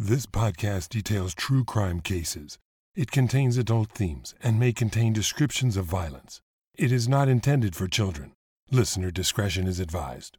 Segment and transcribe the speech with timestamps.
[0.00, 2.56] This podcast details true crime cases.
[2.94, 6.40] It contains adult themes and may contain descriptions of violence.
[6.76, 8.32] It is not intended for children.
[8.70, 10.38] Listener discretion is advised.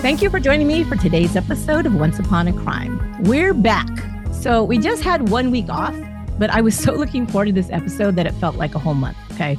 [0.00, 3.22] Thank you for joining me for today's episode of Once Upon a Crime.
[3.24, 3.90] We're back.
[4.32, 5.94] So, we just had one week off,
[6.38, 8.94] but I was so looking forward to this episode that it felt like a whole
[8.94, 9.18] month.
[9.32, 9.58] Okay.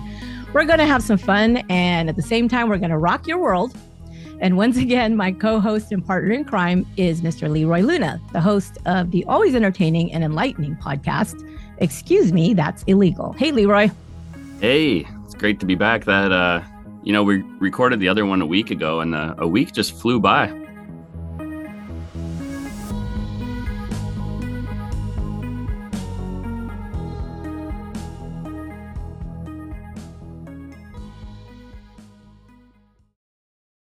[0.52, 1.58] We're going to have some fun.
[1.70, 3.76] And at the same time, we're going to rock your world.
[4.42, 7.50] And once again, my co host and partner in crime is Mr.
[7.50, 11.46] Leroy Luna, the host of the always entertaining and enlightening podcast,
[11.78, 13.34] Excuse Me, That's Illegal.
[13.34, 13.90] Hey, Leroy.
[14.60, 16.06] Hey, it's great to be back.
[16.06, 16.64] That, uh,
[17.04, 19.94] you know, we recorded the other one a week ago, and uh, a week just
[19.94, 20.48] flew by.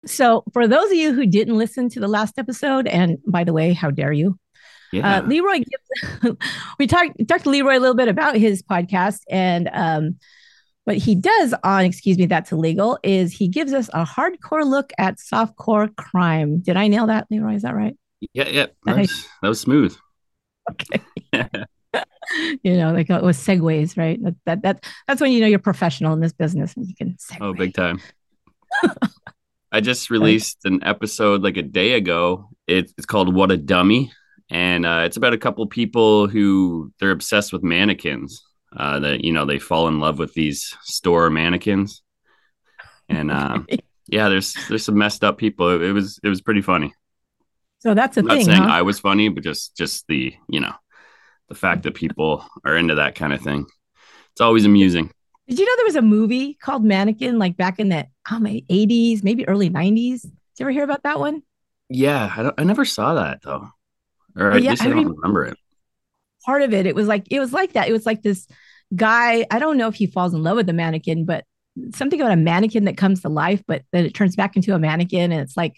[0.09, 3.53] So, for those of you who didn't listen to the last episode, and by the
[3.53, 4.39] way, how dare you?
[4.93, 5.19] Yeah.
[5.19, 6.37] Uh, Leroy, gives,
[6.79, 10.17] we talked talked to Leroy a little bit about his podcast, and um,
[10.85, 14.93] what he does on "Excuse Me, That's Illegal" is he gives us a hardcore look
[14.99, 16.61] at softcore crime.
[16.61, 17.55] Did I nail that, Leroy?
[17.55, 17.97] Is that right?
[18.33, 18.67] yeah, yeah.
[18.85, 19.97] That was, that was smooth.
[20.71, 21.01] Okay.
[22.63, 24.23] you know, like uh, with segues, right?
[24.23, 27.17] That, that that that's when you know you're professional in this business and you can
[27.21, 27.39] segue.
[27.41, 28.01] Oh, big time.
[29.71, 32.49] I just released an episode like a day ago.
[32.67, 34.13] It, it's called "What a Dummy,"
[34.51, 38.43] and uh, it's about a couple people who they're obsessed with mannequins.
[38.77, 42.03] Uh, that you know they fall in love with these store mannequins,
[43.09, 43.61] and uh,
[44.07, 45.71] yeah, there's there's some messed up people.
[45.71, 46.95] It, it was it was pretty funny.
[47.81, 48.69] So that's a I'm not thing, saying huh?
[48.71, 50.73] I was funny, but just just the you know
[51.49, 53.67] the fact that people are into that kind of thing.
[54.33, 55.11] It's always amusing.
[55.49, 58.63] Did you know there was a movie called Mannequin, like back in the oh, my
[58.69, 60.23] 80s, maybe early 90s?
[60.23, 61.43] Did you ever hear about that one?
[61.89, 63.69] Yeah, I, don't, I never saw that though,
[64.37, 65.59] or at Yeah, least I I don't remember it.
[66.45, 67.89] Part of it, it was like it was like that.
[67.89, 68.47] It was like this
[68.95, 69.45] guy.
[69.51, 71.45] I don't know if he falls in love with the mannequin, but
[71.95, 74.79] something about a mannequin that comes to life, but then it turns back into a
[74.79, 75.75] mannequin, and it's like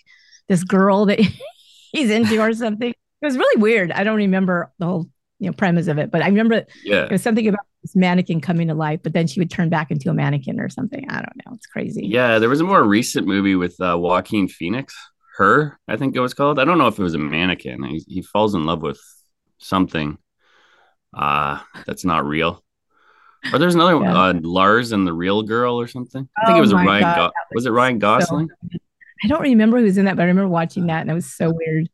[0.49, 1.19] this girl that
[1.93, 2.91] he's into or something.
[2.91, 3.91] It was really weird.
[3.91, 5.09] I don't remember the whole
[5.41, 8.41] you know premise of it, but I remember Yeah, it was something about this mannequin
[8.41, 11.09] coming to life, but then she would turn back into a mannequin or something.
[11.11, 11.55] I don't know.
[11.55, 12.07] It's crazy.
[12.07, 12.39] yeah.
[12.39, 14.95] There was a more recent movie with uh, Joaquin Phoenix.
[15.37, 16.59] Her, I think it was called.
[16.59, 17.83] I don't know if it was a mannequin.
[17.85, 19.01] He, he falls in love with
[19.59, 20.17] something
[21.15, 22.63] uh that's not real.
[23.53, 26.29] Or there's another one, uh, Lars and the Real Girl or something.
[26.39, 27.01] I think Oh it was Ryan.
[27.03, 28.49] God, Go- that was it Ryan Gosling?
[29.25, 31.27] I don't remember who was in that, but I remember watching that and it was
[31.33, 31.89] so weird.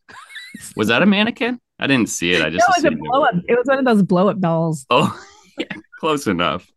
[0.76, 1.60] Was that a mannequin?
[1.78, 2.42] I didn't see it.
[2.42, 3.28] I just No, it was a blow was.
[3.34, 3.42] up.
[3.48, 4.86] It was one of those blow up dolls.
[4.90, 5.18] Oh,
[5.58, 5.66] yeah,
[6.00, 6.70] close enough.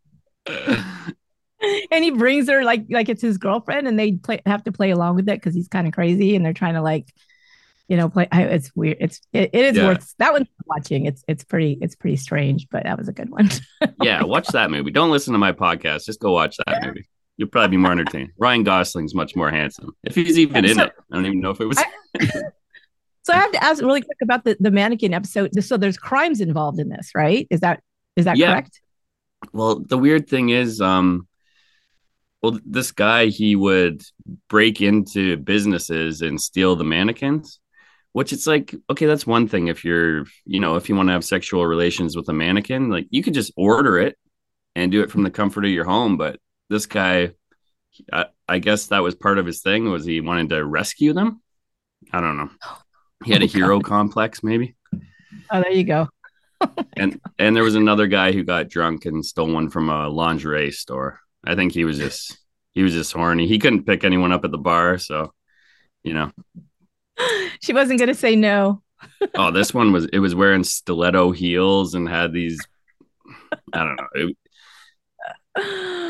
[1.91, 4.91] And he brings her like like it's his girlfriend, and they play have to play
[4.91, 7.13] along with it because he's kind of crazy, and they're trying to like,
[7.89, 8.27] you know, play.
[8.31, 8.97] I, it's weird.
[9.01, 9.87] It's it, it is Yeah.
[9.87, 11.05] worth that one watching.
[11.05, 13.49] It's it's pretty it's pretty strange, but that was a good one.
[14.01, 14.91] yeah, watch that movie.
[14.91, 16.05] Don't listen to my podcast.
[16.05, 17.07] Just go watch that movie.
[17.35, 18.31] You'll probably be more entertained.
[18.37, 19.91] Ryan Gosling's much more handsome.
[20.03, 20.93] If he's even in So- it.
[21.11, 21.81] I don't even know if it was.
[23.29, 25.51] so I have to ask really quick about the the mannequin episode.
[25.63, 27.47] So there's crimes involved in this, right?
[27.49, 27.81] Is that
[28.15, 28.51] is that Yeah.
[28.53, 28.81] correct?
[29.53, 31.27] Well, the weird thing is, um,
[32.41, 34.01] well, this guy he would
[34.49, 37.59] break into businesses and steal the mannequins,
[38.13, 39.67] which it's like, okay, that's one thing.
[39.67, 43.07] If you're, you know, if you want to have sexual relations with a mannequin, like
[43.09, 44.17] you could just order it
[44.75, 46.17] and do it from the comfort of your home.
[46.17, 47.31] But this guy,
[48.11, 51.41] I, I guess that was part of his thing was he wanted to rescue them.
[52.11, 52.49] I don't know.
[53.25, 54.75] He had a Oh, hero complex, maybe.
[55.51, 56.09] Oh, there you go.
[56.97, 60.71] and and there was another guy who got drunk and stole one from a lingerie
[60.71, 61.19] store.
[61.45, 62.37] I think he was just
[62.71, 63.47] he was just horny.
[63.47, 65.33] He couldn't pick anyone up at the bar, so
[66.03, 66.31] you know.
[67.61, 68.81] She wasn't gonna say no.
[69.35, 72.57] Oh, this one was it was wearing stiletto heels and had these.
[73.73, 74.07] I don't know.
[74.15, 74.37] It,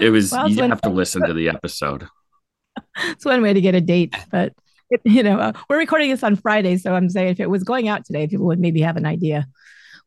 [0.04, 2.08] it was Well, you have to listen to the episode.
[3.08, 4.54] it's one way to get a date, but
[5.04, 7.88] you know, uh, we're recording this on Friday, so I'm saying if it was going
[7.88, 9.48] out today, people would maybe have an idea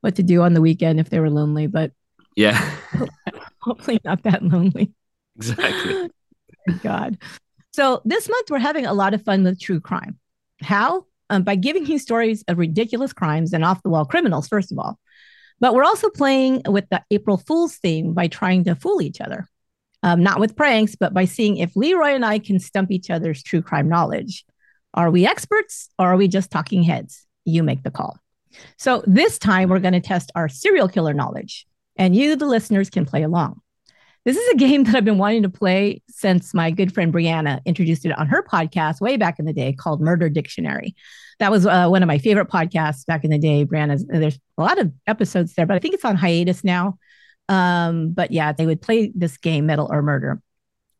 [0.00, 1.92] what to do on the weekend if they were lonely, but
[2.36, 2.58] Yeah,
[3.60, 4.92] hopefully not that lonely.
[5.36, 6.10] exactly.
[6.82, 7.18] God.
[7.72, 10.18] So this month we're having a lot of fun with true crime.
[10.60, 11.06] How?
[11.30, 14.78] Um, by giving you stories of ridiculous crimes and off the wall criminals, first of
[14.78, 14.98] all.
[15.60, 19.48] But we're also playing with the April Fool's theme by trying to fool each other.
[20.02, 23.42] Um, not with pranks, but by seeing if Leroy and I can stump each other's
[23.42, 24.44] true crime knowledge.
[24.94, 27.26] Are we experts or are we just talking heads?
[27.44, 28.18] You make the call.
[28.78, 31.66] So this time we're going to test our serial killer knowledge,
[31.96, 33.60] and you, the listeners, can play along.
[34.24, 37.64] This is a game that I've been wanting to play since my good friend Brianna
[37.64, 40.94] introduced it on her podcast way back in the day called Murder Dictionary.
[41.38, 43.64] That was uh, one of my favorite podcasts back in the day.
[43.64, 46.98] Brianna's, there's a lot of episodes there, but I think it's on hiatus now.
[47.48, 50.40] Um, but yeah, they would play this game, Metal or Murder,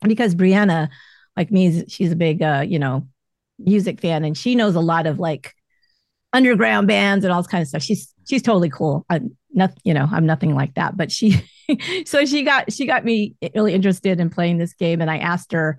[0.03, 0.89] because Brianna,
[1.37, 3.07] like me, she's a big, uh, you know,
[3.65, 5.55] music fan, and she knows a lot of like
[6.33, 7.83] underground bands and all this kind of stuff.
[7.83, 9.05] She's she's totally cool.
[9.11, 11.43] I'm not, you know, I'm nothing like that, but she,
[12.07, 15.53] so she got she got me really interested in playing this game, and I asked
[15.53, 15.79] her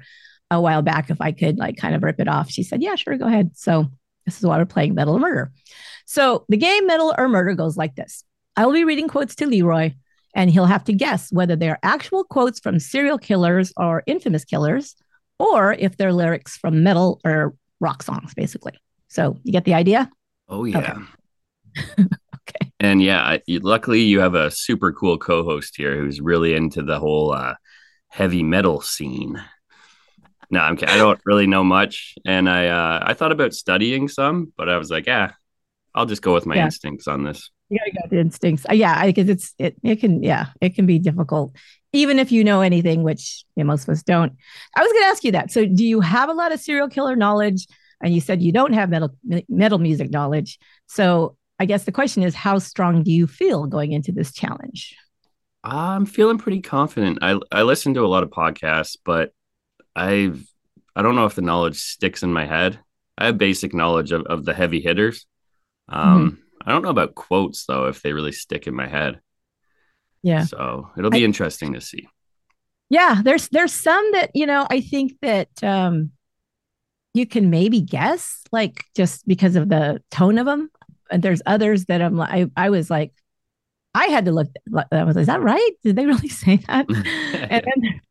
[0.52, 2.50] a while back if I could like kind of rip it off.
[2.50, 3.88] She said, "Yeah, sure, go ahead." So
[4.26, 5.52] this is why we're playing Metal or Murder.
[6.06, 8.24] So the game Metal or Murder goes like this:
[8.56, 9.94] I will be reading quotes to Leroy,
[10.36, 14.96] and he'll have to guess whether they're actual quotes from serial killers or infamous killers,
[15.40, 18.74] or if they're lyrics from metal or rock songs, basically.
[19.08, 20.10] So you get the idea?
[20.48, 20.80] Oh yeah.
[21.78, 21.84] Okay.
[22.00, 22.72] okay.
[22.80, 27.00] And yeah, I, luckily you have a super cool co-host here who's really into the
[27.00, 27.56] whole uh,
[28.10, 29.42] heavy metal scene.
[30.50, 34.54] No, I'm I don't really know much, and I uh, I thought about studying some,
[34.56, 35.32] but I was like, yeah,
[35.96, 36.66] I'll just go with my yeah.
[36.66, 37.50] instincts on this.
[37.70, 38.66] You gotta go with instincts.
[38.70, 41.56] Uh, yeah, because it's it it can yeah it can be difficult
[41.94, 44.34] even if you know anything, which you know, most of us don't.
[44.76, 45.52] I was going to ask you that.
[45.52, 47.68] So, do you have a lot of serial killer knowledge?
[48.04, 49.16] and you said you don't have metal
[49.50, 50.60] metal music knowledge.
[50.88, 54.96] So I guess the question is, how strong do you feel going into this challenge?
[55.64, 57.20] I'm feeling pretty confident.
[57.22, 59.32] I I listen to a lot of podcasts, but
[59.96, 60.46] I've
[60.96, 62.78] I don't know if the knowledge sticks in my head.
[63.18, 65.26] I have basic knowledge of, of the heavy hitters.
[65.88, 66.70] Um, mm-hmm.
[66.70, 69.22] I don't know about quotes though, if they really stick in my head.
[70.24, 70.46] Yeah.
[70.46, 72.08] So it'll be I, interesting to see.
[72.90, 76.12] Yeah, there's there's some that you know I think that um,
[77.14, 80.70] you can maybe guess, like just because of the tone of them.
[81.12, 83.14] And there's others that I'm like, I, I was like,
[83.94, 84.48] I had to look.
[84.92, 85.72] I was, like, is that right?
[85.84, 86.86] Did they really say that?
[87.50, 88.02] and then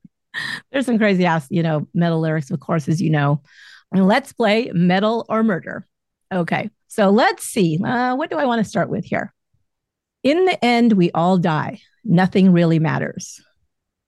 [0.71, 3.43] there's some crazy ass, you know, metal lyrics, of course, as you know.
[3.91, 5.87] And let's play metal or murder.
[6.33, 7.79] Okay, so let's see.
[7.85, 9.35] Uh, what do I want to start with here?
[10.23, 11.81] In the end, we all die.
[12.05, 13.41] Nothing really matters.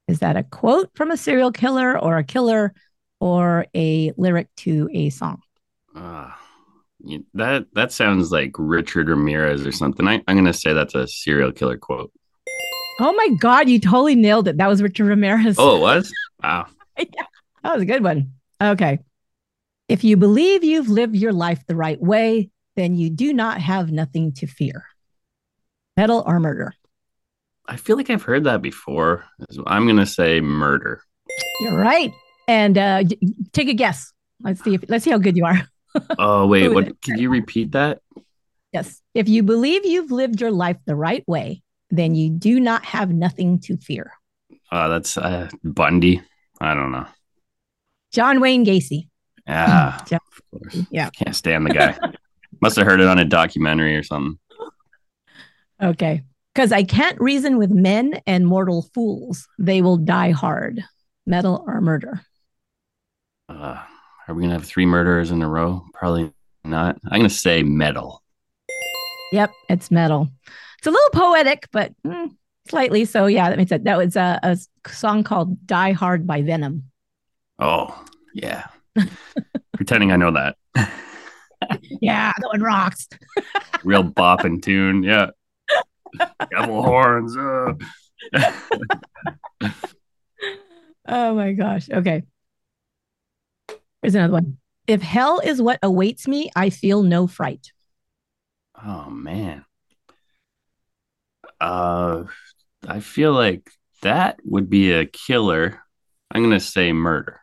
[0.08, 2.74] Is that a quote from a serial killer or a killer
[3.20, 5.40] or a lyric to a song?
[5.94, 6.30] Uh,
[7.34, 10.06] that that sounds like Richard Ramirez or something.
[10.06, 12.12] I, I'm going to say that's a serial killer quote.
[13.00, 14.58] Oh my God, you totally nailed it.
[14.58, 15.56] That was Richard Ramirez.
[15.58, 16.12] Oh, it was?
[16.42, 16.66] Wow.
[16.98, 17.24] yeah,
[17.62, 18.32] that was a good one.
[18.62, 18.98] Okay.
[19.88, 23.90] If you believe you've lived your life the right way, then you do not have
[23.90, 24.84] nothing to fear.
[25.96, 26.74] Metal or murder?
[27.66, 29.24] I feel like I've heard that before.
[29.66, 31.02] I'm going to say murder.
[31.60, 32.12] You're right
[32.48, 33.04] and uh,
[33.52, 34.12] take a guess.
[34.42, 35.62] Let's see if let's see how good you are.
[36.18, 37.00] oh wait, what?
[37.00, 38.00] Can you repeat that?
[38.72, 39.00] Yes.
[39.14, 43.10] If you believe you've lived your life the right way, then you do not have
[43.10, 44.12] nothing to fear.
[44.70, 46.20] Uh, that's uh, Bundy.
[46.60, 47.06] I don't know.
[48.12, 49.08] John Wayne Gacy.
[49.46, 50.00] Yeah.
[50.06, 50.20] John,
[50.90, 51.10] yeah.
[51.10, 51.98] Can't stand the guy.
[52.60, 54.38] Must have heard it on a documentary or something.
[55.80, 56.22] Okay.
[56.54, 59.48] Because I can't reason with men and mortal fools.
[59.58, 60.84] They will die hard.
[61.26, 62.20] Metal or murder.
[63.48, 63.82] Uh,
[64.28, 65.84] are we gonna have three murderers in a row?
[65.92, 66.32] Probably
[66.64, 66.98] not.
[67.10, 68.22] I'm gonna say metal.
[69.32, 70.28] Yep, it's metal.
[70.78, 72.30] It's a little poetic, but mm,
[72.68, 73.04] slightly.
[73.04, 73.84] So yeah, that makes it.
[73.84, 74.56] That was a, a
[74.86, 76.84] song called "Die Hard" by Venom.
[77.58, 78.66] Oh yeah,
[79.74, 80.56] pretending I know that.
[82.00, 83.08] yeah, that one rocks.
[83.84, 85.02] Real bopping tune.
[85.02, 85.30] Yeah,
[86.50, 87.36] devil horns.
[87.36, 87.72] Uh.
[91.08, 91.88] oh my gosh.
[91.90, 92.24] Okay.
[94.02, 94.58] Here's another one.
[94.86, 97.72] If hell is what awaits me, I feel no fright.
[98.82, 99.64] Oh man.
[101.60, 102.24] Uh
[102.86, 103.70] I feel like
[104.02, 105.80] that would be a killer.
[106.30, 107.40] I'm gonna say murder.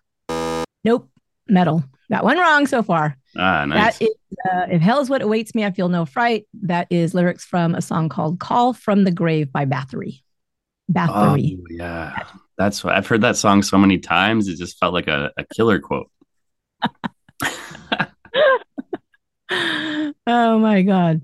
[0.84, 1.10] Nope.
[1.48, 1.84] Metal.
[2.12, 3.18] Got one wrong so far.
[3.38, 3.97] Ah, nice.
[4.00, 4.15] That is,
[4.51, 6.47] uh, if hell is what awaits me, I feel no fright.
[6.63, 10.21] That is lyrics from a song called "Call from the Grave" by Bathory.
[10.91, 11.57] Bathory.
[11.59, 12.23] Oh, yeah,
[12.57, 14.47] that's what I've heard that song so many times.
[14.47, 16.09] It just felt like a, a killer quote.
[20.27, 21.21] oh my God.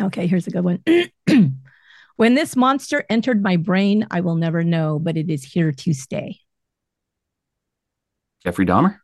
[0.00, 0.82] Okay, here's a good one.
[2.16, 5.94] when this monster entered my brain, I will never know, but it is here to
[5.94, 6.40] stay.
[8.44, 8.98] Jeffrey Dahmer?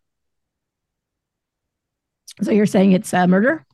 [2.42, 3.64] So you're saying it's a murder?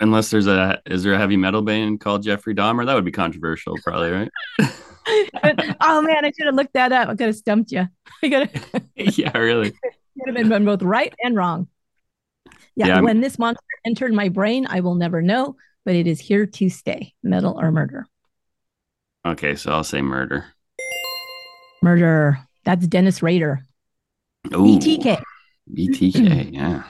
[0.00, 2.86] Unless there's a is there a heavy metal band called Jeffrey Dahmer?
[2.86, 4.30] That would be controversial, probably, right?
[5.80, 7.08] oh man, I should have looked that up.
[7.08, 7.86] I could have stumped you.
[8.22, 8.82] I could
[9.18, 9.72] yeah, really.
[9.72, 11.68] Could have been both right and wrong.
[12.76, 16.20] Yeah, yeah when this monster entered my brain, I will never know, but it is
[16.20, 17.14] here to stay.
[17.22, 18.06] Metal or murder?
[19.26, 20.46] Okay, so I'll say murder.
[21.82, 22.38] Murder.
[22.64, 23.64] That's Dennis Rader.
[24.52, 25.22] Ooh, BTK.
[25.76, 26.54] BTK.
[26.54, 26.84] Yeah.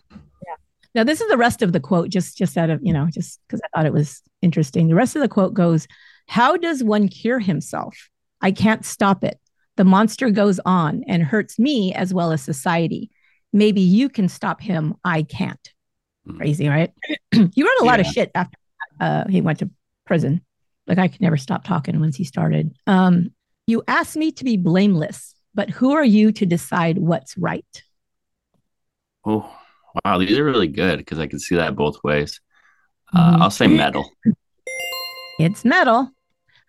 [0.95, 3.41] Now this is the rest of the quote, just just out of you know, just
[3.47, 4.89] because I thought it was interesting.
[4.89, 5.87] The rest of the quote goes,
[6.27, 8.09] "How does one cure himself?
[8.41, 9.39] I can't stop it.
[9.77, 13.11] The monster goes on and hurts me as well as society.
[13.53, 14.95] Maybe you can stop him.
[15.05, 15.73] I can't."
[16.29, 16.37] Mm.
[16.39, 16.93] Crazy, right?
[17.33, 18.59] you wrote a lot of shit after
[19.01, 19.71] uh, he went to
[20.07, 20.43] prison.
[20.87, 22.75] Like I could never stop talking once he started.
[22.87, 23.33] Um,
[23.67, 27.83] you asked me to be blameless, but who are you to decide what's right?
[29.25, 29.55] Oh,
[30.05, 30.19] wow.
[30.19, 32.41] These are really good because I can see that both ways.
[33.15, 33.41] Uh, Mhm.
[33.43, 34.11] I'll say metal.
[35.39, 36.11] It's metal.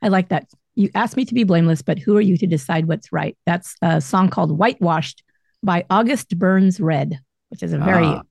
[0.02, 0.48] I like that.
[0.76, 3.38] You asked me to be blameless, but who are you to decide what's right?
[3.46, 5.24] That's a song called Whitewashed
[5.62, 7.20] by August Burns Red,
[7.50, 8.22] which is a very, Ah.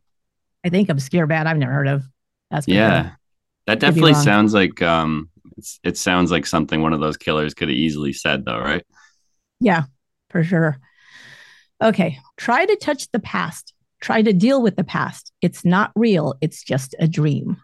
[0.65, 2.05] I think, obscure band I've never heard of.
[2.51, 3.03] That's Yeah.
[3.03, 3.19] sure.
[3.67, 5.29] That definitely sounds like um
[5.59, 8.85] it's, it sounds like something one of those killers could have easily said though, right?
[9.61, 9.85] Yeah,
[10.31, 10.79] for sure.
[11.83, 12.19] Okay.
[12.37, 13.75] Try to touch the past.
[14.01, 15.33] Try to deal with the past.
[15.43, 16.35] It's not real.
[16.41, 17.57] It's just a dream.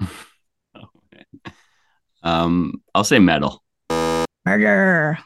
[2.22, 3.62] Um I'll say metal.
[4.46, 5.18] Murder.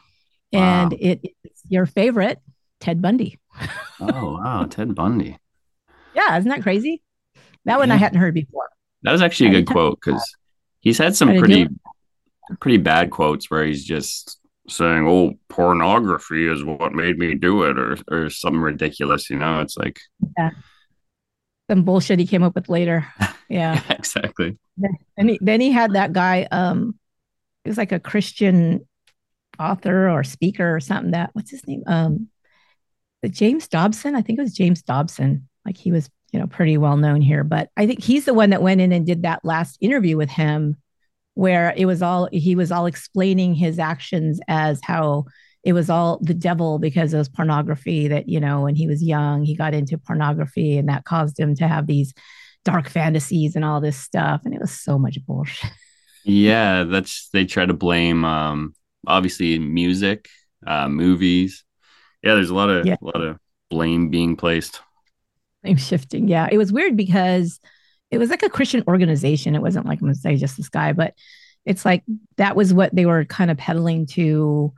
[0.51, 0.97] And Wow.
[0.99, 2.39] it is your favorite,
[2.79, 3.39] Ted Bundy.
[4.01, 5.37] Oh wow, Ted Bundy.
[6.15, 7.01] Yeah, isn't that crazy?
[7.65, 8.69] That one I hadn't heard before.
[9.03, 10.23] That was actually a good quote because
[10.79, 11.67] he's had some pretty
[12.61, 17.77] pretty bad quotes where he's just saying, "Oh, pornography is what made me do it,"
[17.79, 19.29] or or something ridiculous.
[19.29, 19.99] You know, it's like
[20.37, 20.51] yeah,
[21.69, 23.05] Some bullshit he came up with later.
[23.51, 23.81] Yeah.
[23.89, 24.59] exactly.
[24.77, 26.93] Then he, then he had that guy, um,
[27.63, 28.87] he was like a Christian
[29.59, 31.81] author or speaker or something that, what's his name?
[31.87, 32.27] Um,
[33.23, 34.13] the James Dobson.
[34.13, 35.49] I think it was James Dobson.
[35.65, 38.51] Like he was, you know, pretty well known here, but I think he's the one
[38.51, 40.77] that went in and did that last interview with him
[41.39, 45.25] where it was all, he was all explaining his actions as how
[45.63, 49.01] it was all the devil because it was pornography that, you know, when he was
[49.03, 52.13] young, he got into pornography and that caused him to have these
[52.65, 54.41] dark fantasies and all this stuff.
[54.45, 55.71] And it was so much bullshit.
[56.25, 58.75] Yeah, that's they try to blame um
[59.07, 60.27] obviously music,
[60.67, 61.63] uh movies.
[62.21, 62.97] Yeah, there's a lot of Yeah.
[63.01, 63.37] a lot of
[63.69, 64.81] blame being placed.
[65.63, 66.27] Blame shifting.
[66.27, 66.49] Yeah.
[66.51, 67.59] It was weird because
[68.11, 69.55] it was like a Christian organization.
[69.55, 71.13] It wasn't like I'm gonna say just this guy, but
[71.65, 72.03] it's like
[72.37, 74.73] that was what they were kind of peddling to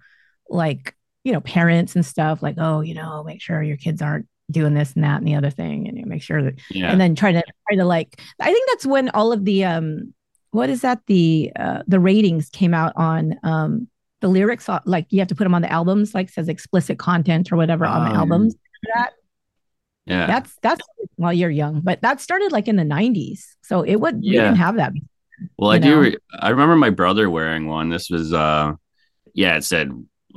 [0.50, 4.28] like, you know, parents and stuff, like, oh, you know, make sure your kids aren't
[4.50, 6.92] doing this and that and the other thing, and you know, make sure that Yeah.
[6.92, 10.14] and then try to try to like I think that's when all of the um
[10.52, 13.88] what is that the uh the ratings came out on um
[14.20, 17.52] the lyrics like you have to put them on the albums like says explicit content
[17.52, 18.56] or whatever on the Oh, albums
[18.94, 19.12] that
[20.06, 20.28] yeah.
[20.28, 20.82] that's that's
[21.18, 24.56] well you're young but that started like in the 90s so it would we didn't
[24.56, 24.94] have that
[25.58, 26.00] Well, I you do.
[26.00, 27.90] Re- I remember my brother wearing one.
[27.90, 28.74] This was, uh,
[29.34, 29.90] yeah, it said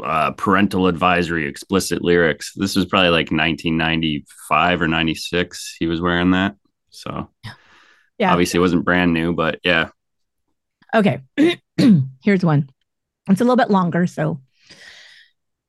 [0.02, 2.52] uh, parental advisory, explicit lyrics.
[2.56, 5.76] This was probably like 1995 or 96.
[5.78, 6.56] He was wearing that.
[6.90, 7.28] So
[8.18, 9.88] yeah obviously it wasn't brand new, but yeah.
[10.94, 11.20] Okay.
[12.22, 12.70] Here's one.
[13.28, 14.06] It's a little bit longer.
[14.06, 14.40] So,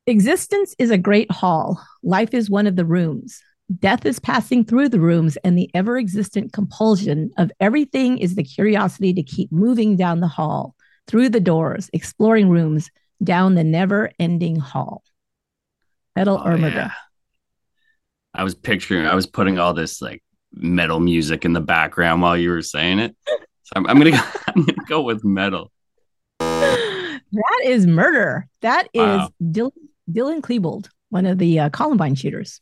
[0.05, 1.81] existence is a great hall.
[2.03, 3.41] Life is one of the rooms.
[3.79, 8.43] Death is passing through the rooms, and the ever existent compulsion of everything is the
[8.43, 10.75] curiosity to keep moving down the hall,
[11.07, 12.91] through the doors, exploring rooms,
[13.24, 15.03] down the never ending hall.
[16.15, 16.91] Metal Oh, yeah.
[18.34, 20.22] I was picturing, I was putting all this like
[20.53, 23.15] metal music in the background while you were saying it.
[23.25, 25.72] So I'm, I'm gonna go, I'm gonna go with metal.
[26.39, 28.48] That is murder.
[28.62, 29.29] That is Wow.
[29.41, 29.72] Dylan,
[30.12, 32.62] Dylan Klebold, one of the uh, Columbine shooters,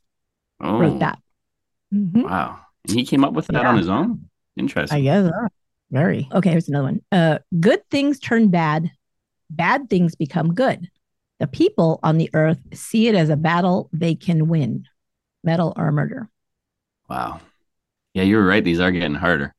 [0.62, 1.20] Oh, wrote that.
[1.94, 2.24] Mhm.
[2.24, 2.60] Wow.
[2.88, 3.70] And he came up with that Yeah.
[3.70, 4.30] on his own.
[4.58, 4.98] Interesting.
[4.98, 5.26] I guess.
[5.32, 5.48] uh,
[5.92, 6.28] Very.
[6.32, 7.02] Okay, here's another one.
[7.12, 8.92] Uh, good things turn bad,
[9.50, 10.90] bad things become good.
[11.40, 14.86] The people on the earth see it as a battle they can win.
[15.44, 16.30] Metal or murder.
[17.10, 17.42] Wow.
[18.14, 18.64] Yeah, you were right.
[18.64, 19.54] These are getting harder.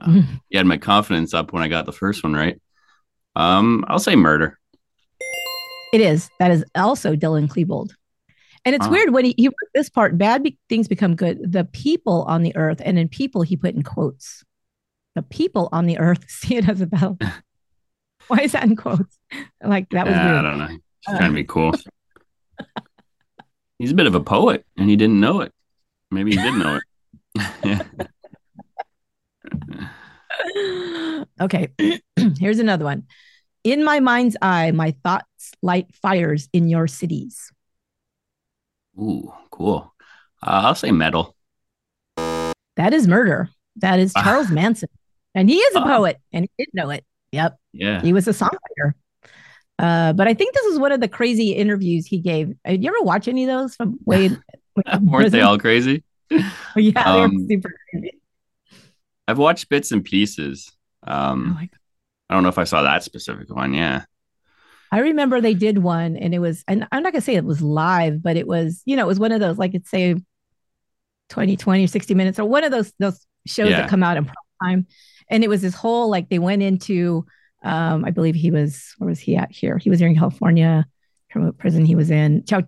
[0.00, 2.60] Uh, you had my confidence up when I got the first one right.
[3.36, 4.58] Um, I'll say murder.
[5.92, 6.28] It is.
[6.38, 7.92] That is also Dylan Klebold.
[8.66, 8.90] And it's Ah.
[8.90, 11.52] weird when he, he wrote this part, bad be- things become good.
[11.52, 14.44] The people on the earth, and in people, he put in quotes.
[15.14, 17.16] The people on the earth see it as a battle.
[18.28, 19.16] Why is that in quotes?
[19.64, 20.66] Like that was Yeah, I don't know.
[20.66, 20.80] He's
[21.16, 21.72] trying to be cool.
[23.78, 25.52] He's a bit of a poet, and he didn't know it.
[26.10, 26.80] Maybe he did know
[27.64, 27.86] it.
[31.40, 31.68] okay,
[32.38, 33.04] here's another one.
[33.64, 37.50] In my mind's eye, my thoughts light fires in your cities.
[38.98, 39.92] Ooh, cool.
[40.42, 41.34] Uh, I'll say metal.
[42.76, 43.48] That is murder.
[43.76, 44.22] That is Ah.
[44.22, 44.88] Charles Manson.
[45.34, 45.84] And he is a Ah.
[45.96, 47.04] poet and he did know it.
[47.32, 47.58] Yep.
[47.72, 48.00] Yeah.
[48.02, 48.94] He was a songwriter.
[49.78, 52.54] Uh, but I think this is one of the crazy interviews he gave.
[52.66, 54.38] Did you ever watch any of those from Wade?
[55.02, 56.02] Weren't they all crazy?
[56.76, 58.20] yeah, Um, they were super crazy.
[59.28, 60.70] I've watched bits and pieces.
[61.06, 61.68] Oh Um, my
[62.30, 63.74] I don't know if I saw that specific one.
[63.74, 64.04] Yeah.
[64.92, 67.60] I remember they did one and it was, and I'm not gonna say it was
[67.62, 70.14] live, but it was, you know, it was one of those, like it's say
[71.30, 73.80] 20, 20 or 60 minutes or one of those those shows Yeah.
[73.82, 74.86] that come out in prime time.
[75.28, 77.26] And it was this whole like they went into
[77.64, 79.76] um, I believe he was where was he at here?
[79.78, 80.86] He was here in California.
[81.34, 82.44] Remember what prison he was in.
[82.44, 82.62] Chow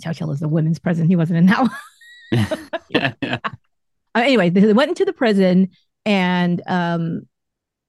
[0.00, 1.06] Chow, Chow is the women's prison.
[1.06, 2.56] He wasn't in that one.
[2.90, 3.12] yeah.
[3.22, 3.38] yeah.
[4.14, 5.70] Anyway, they went into the prison
[6.04, 7.22] and um,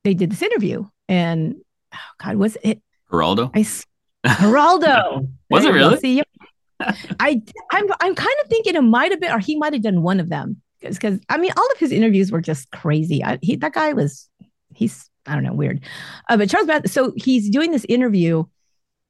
[0.04, 0.86] they did this interview.
[1.10, 1.56] And
[1.94, 2.82] oh God, was it
[3.16, 3.52] Geraldo?
[3.56, 3.86] I s-
[4.26, 5.28] Geraldo?
[5.50, 5.98] Was it really?
[6.00, 6.22] See,
[6.80, 7.42] I
[7.72, 10.20] I'm I'm kind of thinking it might have been, or he might have done one
[10.20, 13.24] of them because I mean, all of his interviews were just crazy.
[13.24, 14.30] I, he that guy was
[14.74, 15.82] he's I don't know weird,
[16.30, 16.92] uh, but Charles.
[16.92, 18.44] So he's doing this interview,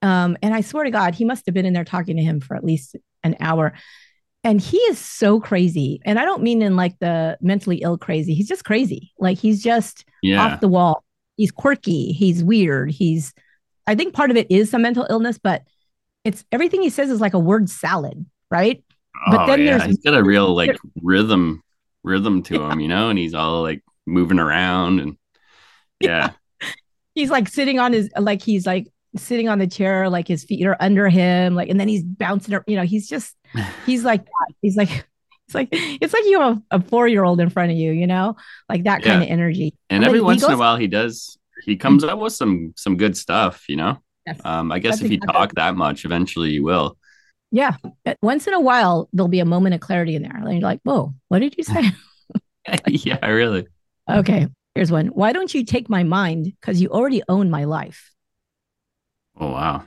[0.02, 2.40] um, and I swear to God, he must have been in there talking to him
[2.40, 3.74] for at least an hour.
[4.44, 8.36] And he is so crazy, and I don't mean in like the mentally ill crazy.
[8.36, 9.12] He's just crazy.
[9.18, 10.40] Like he's just Yeah.
[10.46, 11.04] off the wall.
[11.36, 12.12] He's quirky.
[12.14, 12.92] He's weird.
[12.92, 13.34] He's,
[13.88, 15.64] I think part of it is some mental illness, but
[16.24, 18.84] it's everything he says is like a word salad, right?
[19.30, 19.78] but oh, then yeah.
[19.78, 21.62] there's- he's got a real like rhythm
[22.04, 25.18] rhythm to him, you know, and he's all like moving around and
[26.00, 26.32] yeah.
[27.16, 30.68] He's like sitting on his, like he's like sitting on the chair, like his feet
[30.68, 33.34] are under him, like, and then he's bouncing, you know, he's just,
[33.86, 34.28] he's like,
[34.62, 34.90] he's like,
[35.48, 38.06] it's like, it's like you have a four year old in front of you, you
[38.06, 38.36] know,
[38.68, 39.74] like that kind of energy.
[39.90, 42.98] And then every once in a while he does he comes up with some some
[42.98, 43.98] good stuff, you know.
[44.26, 44.40] Yes.
[44.44, 46.98] Um I guess That's if you exactly- talk that much, eventually you will.
[47.52, 47.76] Yeah.
[48.22, 50.36] Once in a while, there'll be a moment of clarity in there.
[50.36, 51.92] And you're like, whoa, what did you say?
[52.88, 53.68] yeah, really.
[54.10, 54.48] okay.
[54.74, 55.08] Here's one.
[55.08, 56.46] Why don't you take my mind?
[56.60, 58.12] Because you already own my life.
[59.40, 59.84] Oh wow.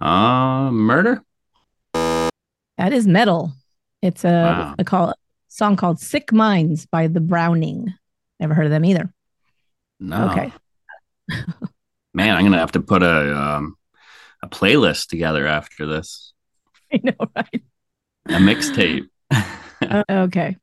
[0.00, 1.22] Uh murder?
[1.94, 3.52] That is metal.
[4.02, 4.74] It's a, Wow.
[4.78, 5.14] a call
[5.48, 7.94] song called Sick Minds by the Browning.
[8.40, 9.12] Never heard of them either.
[10.00, 10.30] No.
[10.30, 10.52] Okay.
[12.14, 13.76] Man, I'm gonna have to put a um
[14.42, 16.32] a playlist together after this.
[16.92, 17.62] I know, right?
[18.28, 19.08] A mixtape.
[19.82, 20.56] Uh, okay.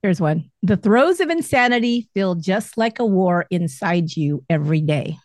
[0.00, 0.52] Here's one.
[0.62, 5.18] The throes of insanity feel just like a war inside you every day.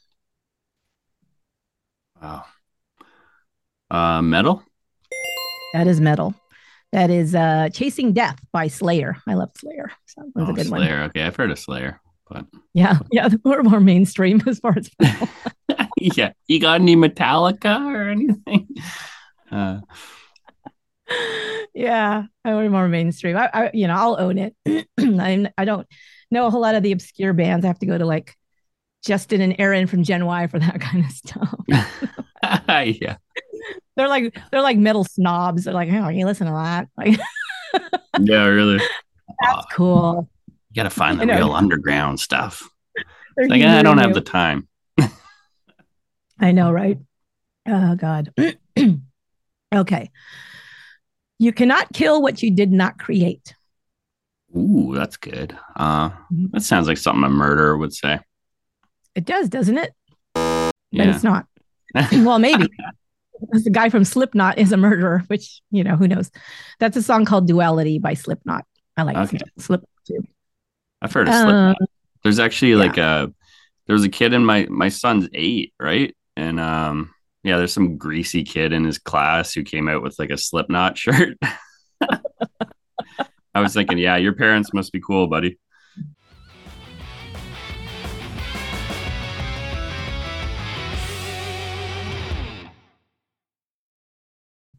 [2.19, 2.43] wow.
[3.91, 4.63] Uh metal?
[5.73, 6.33] That is metal.
[6.91, 9.17] That is uh Chasing Death by Slayer.
[9.27, 9.91] I love Slayer.
[10.07, 10.81] So Oh, a good one.
[10.81, 11.03] Slayer.
[11.03, 14.89] Okay, I've heard of Slayer, but Yeah, yeah, we're more mainstream as far as
[15.97, 16.33] yeah.
[16.47, 18.67] You got any Metallica or anything?
[19.51, 19.81] Uh
[21.73, 23.37] yeah, we're more mainstream.
[23.37, 24.55] I, I, you know, I'll own it.
[24.97, 25.87] I'm, I don't
[26.31, 27.65] know a whole lot of the obscure bands.
[27.65, 28.35] I have to go to like
[29.05, 31.55] Justin and Aaron from Gen Y for that kind of stuff.
[32.69, 33.17] yeah.
[33.95, 35.65] They're like they're like metal snobs.
[35.65, 36.87] They're like, oh, you listen to that?
[36.97, 37.19] Like,
[38.19, 38.79] Yeah, really.
[39.43, 40.29] Oh, cool.
[40.75, 42.69] You gotta find the real underground stuff.
[43.37, 44.69] Like, I don't have the time.
[46.39, 46.97] I know, right?
[47.67, 48.33] Oh God.
[49.75, 50.09] okay.
[51.37, 53.53] You cannot kill what you did not create.
[54.55, 55.57] Ooh, that's good.
[55.75, 56.51] Uh, Mhm.
[56.51, 58.19] that sounds like something a murderer would say.
[59.15, 59.91] It does, doesn't it?
[60.35, 60.71] Yeah.
[60.93, 61.45] But it's not.
[62.13, 62.69] well, maybe.
[63.51, 66.31] The guy from Slipknot is a murderer, which, you know, who knows?
[66.79, 68.63] That's a song called Duality by Slipknot.
[68.95, 69.39] I like Okay.
[69.59, 70.23] Slipknot too.
[71.05, 71.77] I've heard of Slipknot.
[72.23, 72.77] There's actually yeah.
[72.77, 73.31] like a
[73.85, 76.17] there was a kid in my my son's eight, right?
[76.35, 77.13] And um
[77.43, 80.97] yeah, there's some greasy kid in his class who came out with like a Slipknot
[80.97, 81.37] shirt.
[82.01, 85.59] I was thinking, yeah, your parents must be cool, buddy.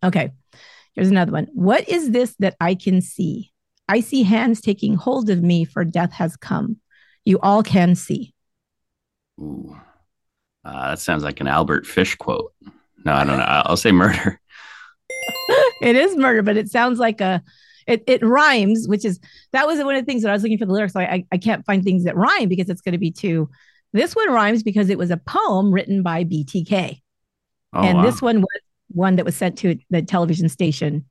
[0.02, 0.32] Okay.
[0.92, 1.46] Here's another one.
[1.52, 3.52] What is this that I can see?
[3.88, 6.78] I see hands taking hold of me, for death has come.
[7.24, 8.34] You all can see.
[9.40, 9.76] Ooh.
[10.64, 12.52] Uh, that sounds like an Albert Fish quote.
[13.04, 13.44] No, I don't know.
[13.44, 14.40] I'll say murder.
[15.80, 17.42] it is murder, but it sounds like a
[17.86, 19.20] it, it rhymes, which is
[19.52, 20.96] that was one of the things that I was looking for the lyrics.
[20.96, 23.48] I, I, I can't find things that rhyme because it's going to be too.
[23.92, 27.00] This one rhymes because it was a poem written by BTK.
[27.72, 28.04] Oh, and wow.
[28.04, 31.04] this one was one that was sent to the television station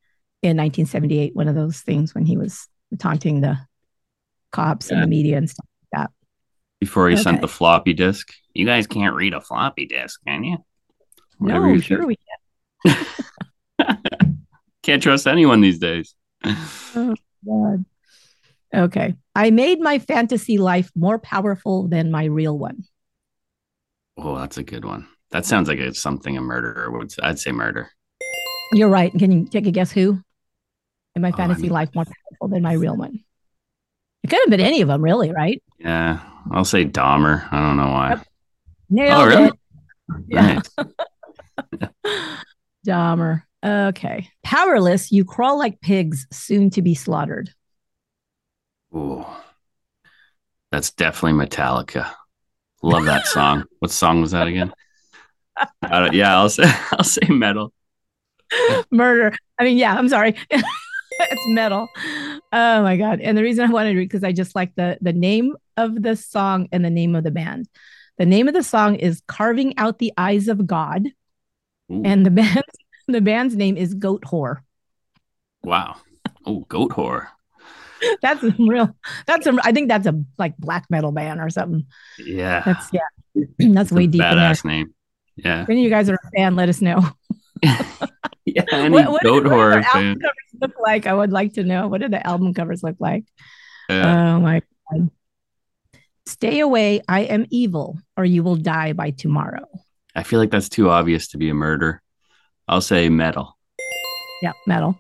[0.50, 2.68] in 1978, one of those things when he was
[3.00, 3.58] taunting the
[4.52, 6.12] cops and the media and stuff like that.
[6.80, 8.34] before he sent the floppy disk.
[8.54, 10.58] You guys can't read a floppy disk, can you?
[11.38, 12.18] Whatever no, you sure we
[14.84, 16.16] Can't trust anyone these days.
[16.44, 17.86] Oh, God.
[18.74, 19.16] Okay.
[19.34, 22.84] I made my fantasy life more powerful than my real one.
[24.18, 25.08] Oh, that's a good one.
[25.32, 27.14] That sounds like it's something a murderer would.
[27.22, 27.90] I'd say murder.
[28.72, 29.12] You're right.
[29.12, 30.22] Can you take a guess who?
[31.16, 33.20] In my Oh, I fantasy mean- life, more powerful than my real one.
[34.24, 35.62] It could have been any of them, really, right?
[35.80, 36.20] Yeah,
[36.52, 37.48] I'll say Dahmer.
[37.54, 38.10] I don't know why.
[38.10, 38.28] Yep.
[38.90, 39.48] Nailed Oh, really?
[39.48, 39.54] it.
[40.28, 40.62] Yeah.
[41.84, 42.30] Nice.
[42.88, 43.44] Dahmer.
[43.64, 44.30] Okay.
[44.44, 47.50] Powerless, you crawl like pigs, soon to be slaughtered.
[48.96, 49.26] Ooh,
[50.72, 52.10] that's definitely Metallica.
[52.84, 53.66] Love that song.
[53.80, 54.74] what song was that again?
[55.82, 57.72] I don't, yeah, I'll say I'll say metal.
[58.92, 59.36] Murder.
[59.60, 60.36] I mean, yeah, I'm sorry.
[61.32, 61.88] it's metal.
[62.52, 63.22] Oh my god.
[63.22, 66.02] And the reason I wanted to read because I just like the the name of
[66.02, 67.68] the song and the name of the band.
[68.18, 71.10] The name of the song is Carving Out the Eyes of God.
[71.92, 72.64] Ooh, And the band
[73.08, 74.58] the band's name is Goatwhore.
[75.64, 75.98] wow.
[76.46, 77.30] Oh, goat horror.
[78.22, 81.86] That's real that's a I think that's a like black metal band or something.
[82.20, 83.08] Yeah, That's yeah.
[83.74, 84.94] that's a way deep badass name.
[85.38, 87.04] Yeah, If any of you guys are a fan, let us know.
[88.46, 88.64] yeah.
[88.72, 89.86] Any What, what, goat horror fan.
[89.94, 91.08] album covers look like?
[91.08, 91.88] I would like to know.
[91.88, 93.26] What do the album covers look like?
[93.90, 94.36] Yeah.
[94.36, 95.10] Oh my God.
[96.26, 97.02] Stay away.
[97.08, 99.68] I am evil, or you will die by tomorrow.
[100.16, 102.02] I feel like that's too obvious to be a murder.
[102.68, 103.58] I'll say metal.
[104.42, 105.00] Yeah, metal.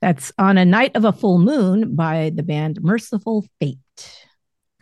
[0.00, 3.78] That's on a night of a full moon by the band Mercyful Fate.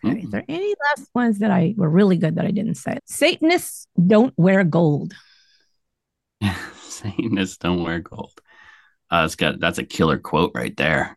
[0.05, 0.19] Okay.
[0.19, 0.31] Is Mm.
[0.33, 2.99] there any last ones that I were really good that I didn't say?
[3.07, 5.15] Satanists don't wear gold.
[6.83, 8.33] Satanists don't wear gold.
[9.11, 11.17] Uh, it's got that's a killer quote right there.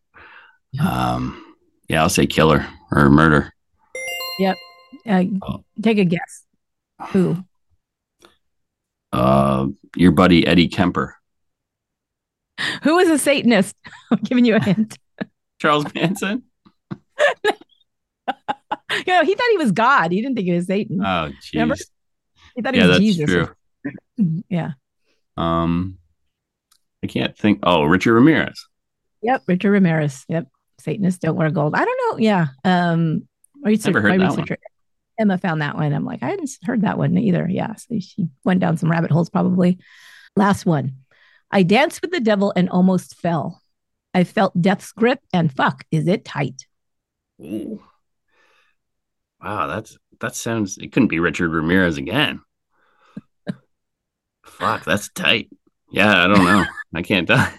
[0.80, 1.54] Um,
[1.88, 3.52] yeah, I'll say killer or murder.
[5.08, 5.64] Uh, Oh.
[5.82, 6.44] Take a guess.
[7.12, 7.36] Who?
[9.12, 11.14] Uh, your buddy Eddie Kemper,
[12.82, 13.76] Who is a Satanist?
[14.10, 14.98] I'm giving you a hint.
[15.60, 16.42] Charles Manson.
[17.46, 17.52] You
[19.06, 20.10] know, he thought he was God.
[20.10, 21.00] He didn't think he was Satan.
[21.00, 21.82] Oh, jeez.
[22.56, 23.30] he thought he Yeah, was that's Jesus.
[23.30, 23.48] true.
[24.48, 24.72] Yeah.
[25.36, 25.98] Um,
[27.02, 27.60] I can't think.
[27.62, 28.66] Oh, Richard Ramirez.
[29.22, 29.42] Yep.
[29.46, 30.24] Richard Ramirez.
[30.28, 30.48] Yep.
[30.80, 31.74] Satanists don't wear gold.
[31.74, 32.18] I don't know.
[32.18, 32.46] Yeah.
[32.64, 34.58] Um, my research, Never heard my that researcher,
[35.18, 35.92] Emma found that one.
[35.92, 37.48] I'm like, I hadn't heard that one either.
[37.48, 37.74] Yeah.
[37.76, 39.78] So she went down some rabbit holes probably.
[40.36, 40.96] Last one.
[41.50, 43.62] I danced with the devil and almost fell.
[44.12, 46.66] I felt death's grip and fuck, is it tight?
[47.40, 47.82] Ooh.
[49.42, 50.78] Wow, that's that sounds.
[50.78, 52.40] It couldn't be Richard Ramirez again.
[54.58, 55.50] Fuck, that's tight.
[55.90, 56.64] Yeah, I don't know.
[56.94, 57.52] I can't die.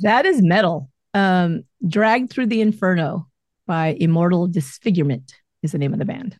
[0.00, 0.88] That is metal.
[1.14, 3.28] Um, Dragged Through the Inferno
[3.66, 6.36] by Immortal Disfigurement is the name of the band.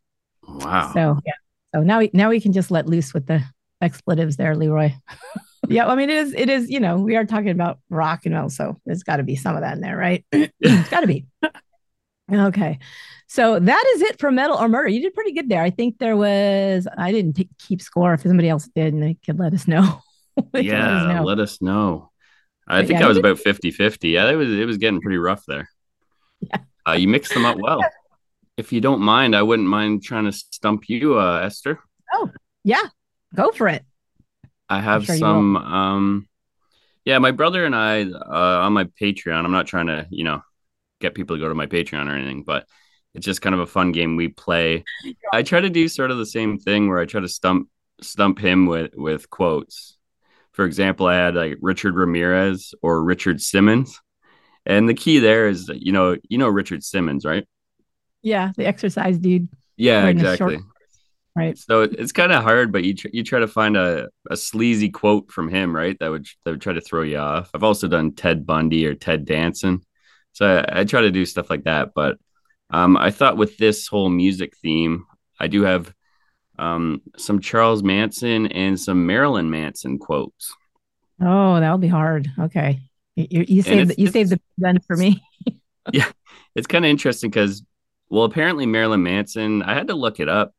[0.48, 0.90] Wow.
[0.92, 1.32] So yeah.
[1.74, 3.42] So now we now we can just let loose with the
[3.80, 4.92] expletives there, Leroy.
[5.68, 8.34] yeah, I mean it is it is, you know, we are talking about rock and
[8.34, 10.24] roll, so there's gotta be some of that in there, right?
[10.32, 11.26] it's gotta be.
[12.30, 12.78] Okay.
[13.26, 14.88] So that is it for metal or murder.
[14.88, 15.62] You did pretty good there.
[15.62, 18.14] I think there was I didn't t- keep score.
[18.14, 20.02] If somebody else did, and they could let us know.
[20.36, 21.24] Could let us yeah, know.
[21.24, 22.10] let us know.
[22.66, 24.12] I But think yeah, I was about 50-50.
[24.12, 25.68] Yeah, it was it was getting pretty rough there.
[26.40, 26.58] Yeah.
[26.88, 27.80] Uh, you mixed them up well.
[28.58, 31.80] If you don't mind, I wouldn't mind trying to stump you, uh, Esther.
[32.12, 32.30] Oh,
[32.64, 32.82] yeah,
[33.34, 33.82] go for it.
[34.68, 36.28] I have sure some um
[37.04, 39.44] yeah, my brother and I uh on my Patreon.
[39.44, 40.42] I'm not trying to, you know,
[41.02, 42.66] get people to go to my Patreon or anything, but
[43.14, 44.84] it's just kind of a fun game we play.
[45.32, 47.68] I try to do sort of the same thing where I try to stump
[48.00, 49.98] stump him with with quotes.
[50.52, 54.00] For example, I had like Richard Ramirez or Richard Simmons.
[54.64, 57.44] And the key there is that, you know, you know Richard Simmons, right?
[58.22, 59.48] Yeah, the exercise dude.
[59.76, 60.58] Yeah, short- exactly.
[61.34, 61.56] Right.
[61.56, 64.90] So it's kind of hard, but you tr- you try to find a, a sleazy
[64.90, 65.96] quote from him, right?
[65.98, 67.50] That would that would try to throw you off.
[67.54, 69.80] I've also done Ted Bundy or Ted Danson,
[70.32, 71.90] so I, I try to do stuff like that.
[71.94, 72.18] But
[72.70, 75.06] um, I thought with this whole music theme,
[75.38, 75.92] I do have
[76.58, 80.54] um, some Charles Manson and some Marilyn Manson quotes.
[81.20, 82.28] Oh, that'll be hard.
[82.38, 82.80] Okay.
[83.14, 85.22] You, you, saved the, you saved the gun for me.
[85.92, 86.08] Yeah,
[86.54, 87.64] it's kind of interesting because,
[88.08, 89.64] well, apparently Marilyn Manson.
[89.64, 90.54] I had to look it up.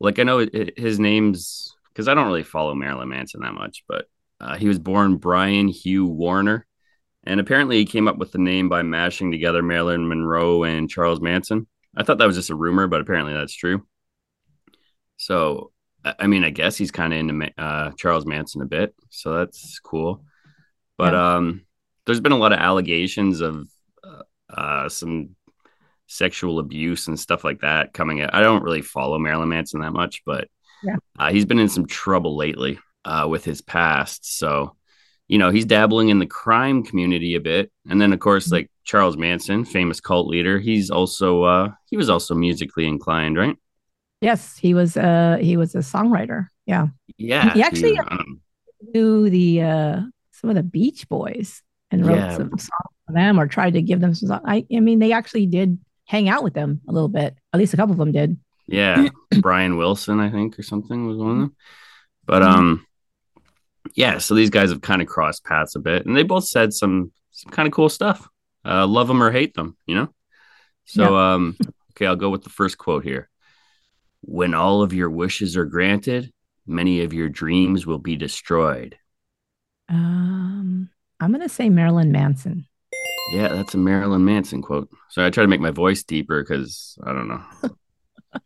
[0.00, 3.84] Like I know it- his name's because I don't really follow Marilyn Manson that much,
[3.86, 4.06] but
[4.40, 6.66] uh, he was born Brian Hugh Warner,
[7.26, 11.20] and apparently he came up with the name by mashing together Marilyn Monroe and Charles
[11.20, 11.66] Manson.
[11.96, 13.86] I thought that was just a rumor, but apparently that's true.
[15.16, 15.72] So,
[16.04, 19.78] I mean, I guess he's kind of into uh, Charles Manson a bit, so that's
[19.80, 20.24] cool.
[20.98, 21.64] But um,
[22.04, 23.66] there's been a lot of allegations of
[24.04, 25.30] uh, uh, some
[26.06, 28.34] sexual abuse and stuff like that coming out.
[28.34, 30.48] I don't really follow Marilyn Manson that much, but
[30.84, 30.96] Yeah.
[31.18, 34.38] uh, he's been in some trouble lately uh, with his past.
[34.38, 34.76] So,
[35.28, 37.70] you know, he's dabbling in the crime community a bit.
[37.88, 42.08] And then, of course, like Charles Manson, famous cult leader, he's also, uh, he was
[42.10, 43.56] also musically inclined, right?
[44.20, 44.96] Yes, he was.
[44.96, 46.48] Uh, he was a songwriter.
[46.64, 46.88] Yeah.
[47.18, 48.40] Yeah, He actually- he- um,
[48.94, 50.00] Knew the uh,
[50.32, 52.36] some of the Beach Boys and wrote Yeah.
[52.36, 52.68] some songs
[53.06, 54.28] for them, or tried to give them some.
[54.28, 57.36] song- I, I mean, they actually did hang out with them a little bit.
[57.52, 58.36] At least a couple of them did.
[58.68, 59.08] yeah,
[59.40, 61.56] Brian Wilson, I think, or something was one of them.
[62.26, 62.46] But Mhm.
[62.54, 62.86] um,
[63.96, 64.18] yeah.
[64.18, 67.10] So these guys have kind of crossed paths a bit, and they both said some
[67.32, 68.28] some kind of cool stuff.
[68.64, 70.08] Uh, love them or hate them, you know.
[70.84, 71.56] So um,
[71.92, 73.28] okay, I'll go with the first quote here.
[74.20, 76.32] When all of your wishes are granted,
[76.66, 78.96] many of your dreams will be destroyed.
[79.88, 82.66] Um, I'm gonna say Marilyn Manson.
[83.32, 84.88] Yeah, that's a Marilyn Manson quote.
[85.08, 87.42] So I try to make my voice deeper because I don't know.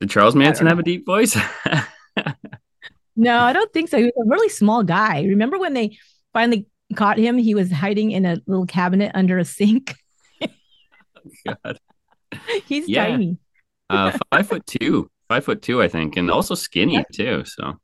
[0.00, 1.38] Did Charles Manson have a deep voice?
[3.16, 3.98] No, I don't think so.
[3.98, 5.22] He was a really small guy.
[5.24, 5.98] Remember when they
[6.32, 7.38] finally caught him?
[7.38, 9.94] He was hiding in a little cabinet under a sink.
[11.46, 11.78] God.
[12.66, 13.06] He's Yeah.
[13.06, 13.38] tiny.
[13.90, 17.44] Uh, five foot two, five foot two, I think, and also skinny too.
[17.44, 17.74] So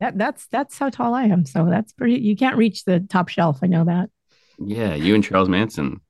[0.00, 1.46] That that's that's how tall I am.
[1.46, 2.20] So that's pretty.
[2.20, 3.60] You can't reach the top shelf.
[3.62, 4.10] I know that.
[4.58, 6.00] yeah, you and Charles Manson,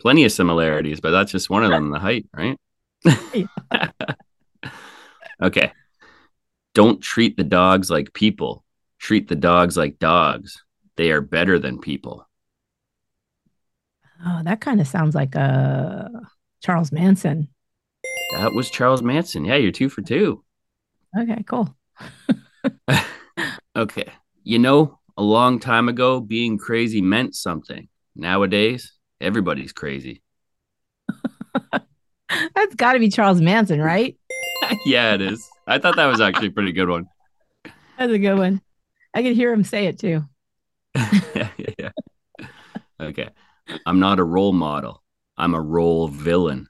[0.00, 2.58] plenty of similarities, but that's just one of them, the height, right?
[5.42, 5.72] okay.
[6.74, 8.64] Don't treat the dogs like people.
[8.98, 10.62] Treat the dogs like dogs.
[10.96, 12.28] They are better than people.
[14.26, 16.08] Oh, that kind of sounds like uh
[16.62, 17.48] Charles Manson.
[18.32, 19.44] That was Charles Manson.
[19.44, 20.42] Yeah, you're two for two.
[21.16, 21.74] Okay, cool.
[23.76, 24.06] Okay.
[24.44, 27.88] You know, a long time ago, being crazy meant something.
[28.14, 30.22] Nowadays, everybody's crazy.
[31.72, 34.16] That's got to be Charles Manson, right?
[34.86, 35.44] yeah, it is.
[35.66, 37.06] I thought that was actually a pretty good one.
[37.98, 38.60] That's a good one.
[39.14, 40.24] I could hear him say it too.
[40.94, 41.90] yeah, yeah, yeah.
[43.00, 43.28] Okay.
[43.86, 45.02] I'm not a role model.
[45.36, 46.68] I'm a role villain.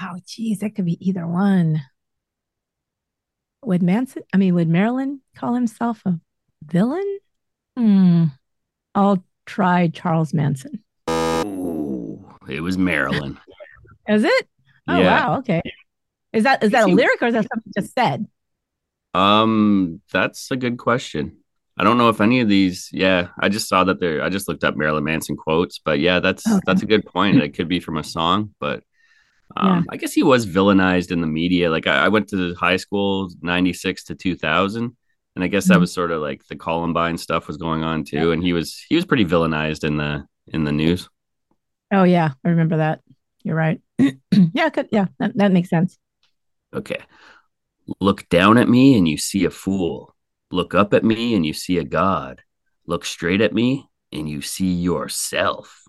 [0.00, 1.82] Oh, geez, that could be either one.
[3.64, 4.22] Would Manson?
[4.32, 6.18] I mean, would Marilyn call himself a
[6.64, 7.18] villain?
[7.76, 8.24] Hmm.
[8.94, 10.82] I'll try Charles Manson.
[11.08, 13.38] Ooh, it was Marilyn.
[14.08, 14.48] Is it?
[14.88, 15.26] Oh Yeah.
[15.26, 15.38] wow.
[15.38, 15.62] Okay.
[16.32, 18.26] Is that is that a lyric or is that something just said?
[19.14, 21.38] Um, that's a good question.
[21.76, 22.88] I don't know if any of these.
[22.92, 24.22] Yeah, I just saw that there.
[24.22, 26.60] I just looked up Marilyn Manson quotes, but yeah, that's Okay.
[26.66, 27.38] that's a good point.
[27.38, 28.82] It could be from a song, but
[29.56, 29.82] um, Yeah.
[29.90, 31.70] I guess he was villainized in the media.
[31.70, 34.96] Like I, I went to high school '96 to 2000,
[35.36, 35.80] and I guess that Mhm.
[35.80, 38.96] was sort of like the Columbine stuff was going on too, and he was he
[38.96, 41.08] was pretty villainized in the in the news.
[41.92, 43.02] Oh yeah, I remember that.
[43.44, 43.80] You're right.
[44.32, 45.98] yeah, could yeah, that, that makes sense.
[46.74, 46.98] Okay.
[48.00, 50.14] Look down at me and you see a fool.
[50.50, 52.42] Look up at me and you see a god.
[52.86, 55.84] Look straight at me and you see yourself.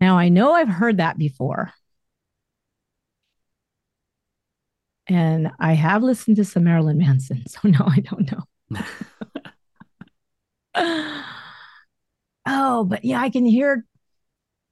[0.00, 1.72] Now I know I've heard that before.
[5.06, 8.42] And I have listened to some Marilyn Manson, so no, I don't know.
[12.46, 13.84] oh, but yeah, I can hear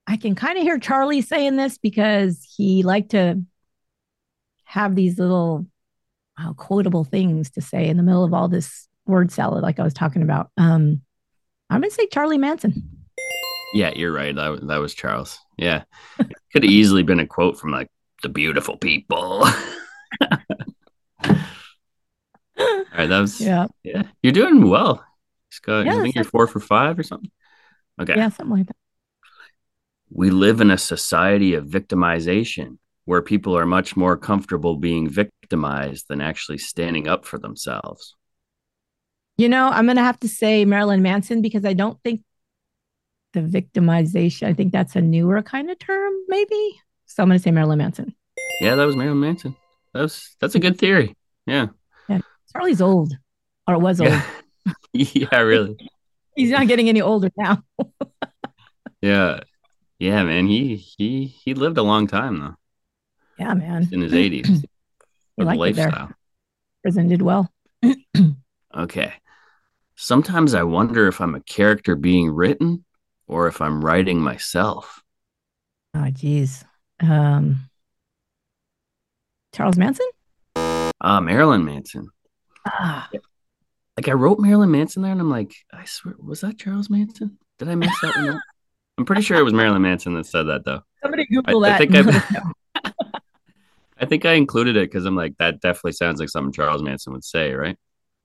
[0.06, 3.42] I can kind of hear Charlie saying this because he liked to
[4.64, 5.66] have these little
[6.40, 9.84] uh, quotable things to say in the middle of all this word salad, like I
[9.84, 10.50] was talking about.
[10.56, 11.02] Um,
[11.70, 12.88] I'm gonna say Charlie Manson.
[13.74, 14.34] Yeah, you're right.
[14.34, 15.38] That, was- that was Charles.
[15.56, 15.84] Yeah.
[16.52, 17.88] Could have easily been a quote from like
[18.22, 19.44] the beautiful people.
[21.24, 24.02] All right, that was Yeah, yeah.
[24.22, 25.04] You're doing well.
[25.50, 27.30] Scott, Yeah, I think you're four for five or something.
[28.00, 28.14] Okay.
[28.16, 28.76] yeah, something like that.
[30.12, 36.06] We live in a society of victimization where people are much more comfortable being victimized
[36.08, 38.14] than actually standing up for themselves.
[39.36, 42.22] You know, I'm going to have to say Marilyn Manson because I don't think
[43.32, 46.80] the victimization, I think that's a newer kind of term, maybe.
[47.06, 48.14] So I'm going to say Marilyn Manson.
[48.60, 49.56] Yeah, that was Marilyn Manson.
[49.94, 51.16] That was that's a good theory.
[51.46, 51.68] Yeah.
[52.08, 52.20] yeah.
[52.52, 53.16] Charlie's old,
[53.66, 54.10] or was old.
[54.10, 54.74] Yeah.
[54.92, 55.76] yeah, really.
[56.36, 57.62] He's not getting any older now.
[59.02, 59.40] Yeah.
[60.02, 60.48] Yeah, man.
[60.48, 62.54] He he he lived a long time though.
[63.38, 63.88] Yeah, man.
[63.92, 64.64] In his 80s.
[65.36, 65.86] He liked it there.
[65.86, 66.10] lifestyle.
[66.82, 67.48] Prison did well.
[68.74, 69.12] Okay.
[69.96, 72.84] Sometimes I wonder if I'm a character being written
[73.28, 75.02] or if I'm writing myself.
[75.94, 76.64] Oh, geez.
[76.98, 77.68] Um,
[79.54, 80.06] Charles Manson?
[80.56, 82.08] Ah, Marilyn Manson.
[82.66, 83.10] Ah,
[83.98, 87.36] Like I wrote Marilyn Manson there and I'm like, I swear, was that Charles Manson?
[87.58, 88.40] Did I mess that one up?
[88.98, 90.82] I'm pretty sure it was Marilyn Manson that said that though.
[91.02, 91.78] somebody I, Google I that.
[91.78, 92.92] think I, us know.
[93.98, 97.12] I think I included it because I'm like, that definitely sounds like something Charles Manson
[97.12, 97.76] would say, right?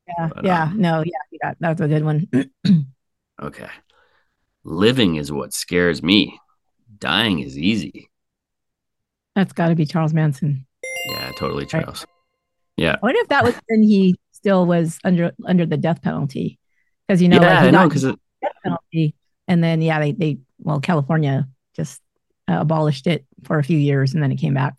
[0.08, 0.64] yeah, but, yeah.
[0.64, 2.28] um, No, yeah, got, that was a good one.
[3.42, 3.70] Okay.
[4.64, 6.40] Living is what scares me.
[6.98, 8.10] Dying is easy.
[9.36, 10.66] That's got to be Charles Manson.
[11.12, 12.00] Yeah, totally, Charles.
[12.00, 12.08] Right.
[12.78, 12.96] Yeah.
[12.96, 16.58] I wonder if that was when he still was under under the death penalty,
[17.08, 19.14] because you know, yeah, like I know because death penalty,
[19.48, 22.02] and then yeah, they they well, California just
[22.48, 24.76] uh, abolished it for a few years, and then it came back.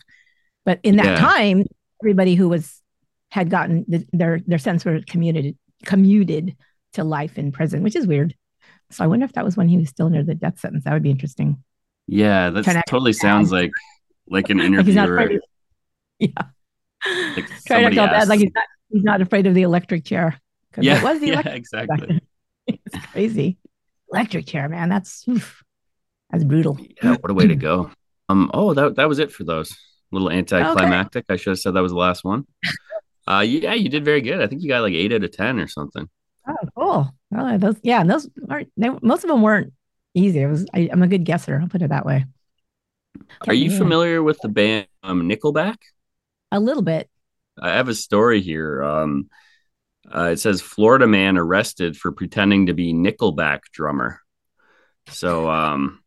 [0.65, 1.17] But in that yeah.
[1.17, 1.65] time,
[2.03, 2.81] everybody who was
[3.31, 6.57] had gotten the, their their sentence were commuted commuted
[6.95, 8.35] to life in prison, which is weird.
[8.91, 10.85] So I wonder if that was when he was still under the death sentence.
[10.85, 11.63] That would be interesting.
[12.07, 13.71] Yeah, that totally sounds like
[14.29, 14.95] like an interview.
[14.97, 15.39] like right?
[16.19, 16.31] yeah.
[17.07, 20.41] Like Try to tell bad, like he's not he's not afraid of the electric chair.
[20.79, 22.21] Yeah, it was the yeah, exactly.
[22.67, 23.59] it's crazy.
[24.13, 24.89] Electric chair, man.
[24.89, 25.63] That's oof,
[26.31, 26.79] that's brutal.
[27.03, 27.91] Yeah, what a way to go.
[28.29, 28.51] Um.
[28.53, 29.71] Oh, that that was it for those.
[29.71, 29.75] A
[30.13, 31.25] little anticlimactic.
[31.25, 31.35] Okay.
[31.35, 32.47] I should have said that was the last one.
[33.29, 34.41] Uh, yeah, you did very good.
[34.41, 36.09] I think you got like eight out of ten or something.
[36.49, 37.15] Oh, cool.
[37.31, 38.73] Well, those, yeah, those aren't.
[38.79, 39.75] They, most of them weren't
[40.15, 40.41] easy.
[40.41, 40.67] It was.
[40.73, 41.59] I, am a good guesser.
[41.61, 42.25] I'll put it that way.
[43.47, 45.77] Are you familiar with the band um, Nickelback?
[46.51, 47.11] A little bit.
[47.61, 48.83] I have a story here.
[48.83, 49.29] Um,
[50.11, 54.21] uh, it says Florida man arrested for pretending to be Nickelback drummer.
[55.11, 56.03] So, um,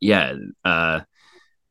[0.00, 0.34] yeah,
[0.64, 1.00] uh,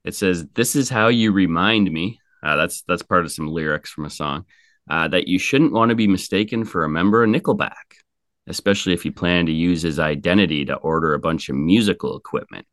[0.04, 2.20] it says this is how you remind me.
[2.44, 4.46] Uh, that's that's part of some lyrics from a song
[4.90, 7.96] uh, that you shouldn't want to be mistaken for a member of Nickelback,
[8.48, 12.66] especially if you plan to use his identity to order a bunch of musical equipment.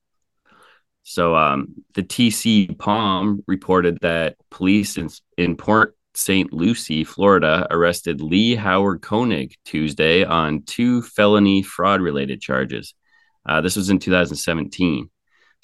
[1.02, 6.52] So um, the TC Palm reported that police in, in Port St.
[6.52, 12.94] Lucie, Florida, arrested Lee Howard Koenig Tuesday on two felony fraud related charges.
[13.44, 15.10] Uh, this was in 2017.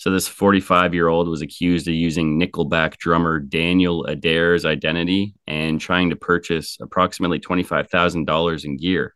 [0.01, 5.79] So this 45 year old was accused of using Nickelback drummer Daniel Adair's identity and
[5.79, 9.15] trying to purchase approximately $25,000 in gear.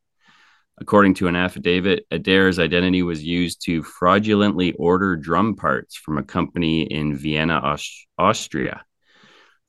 [0.76, 6.22] According to an affidavit, Adair's identity was used to fraudulently order drum parts from a
[6.22, 8.84] company in Vienna, Aust- Austria.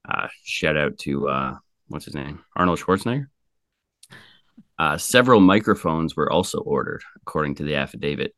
[0.03, 1.55] Uh, shout out to uh,
[1.87, 2.43] what's his name?
[2.57, 3.27] Arnold Schwarzenegger.
[4.77, 8.35] Uh, several microphones were also ordered, according to the affidavit.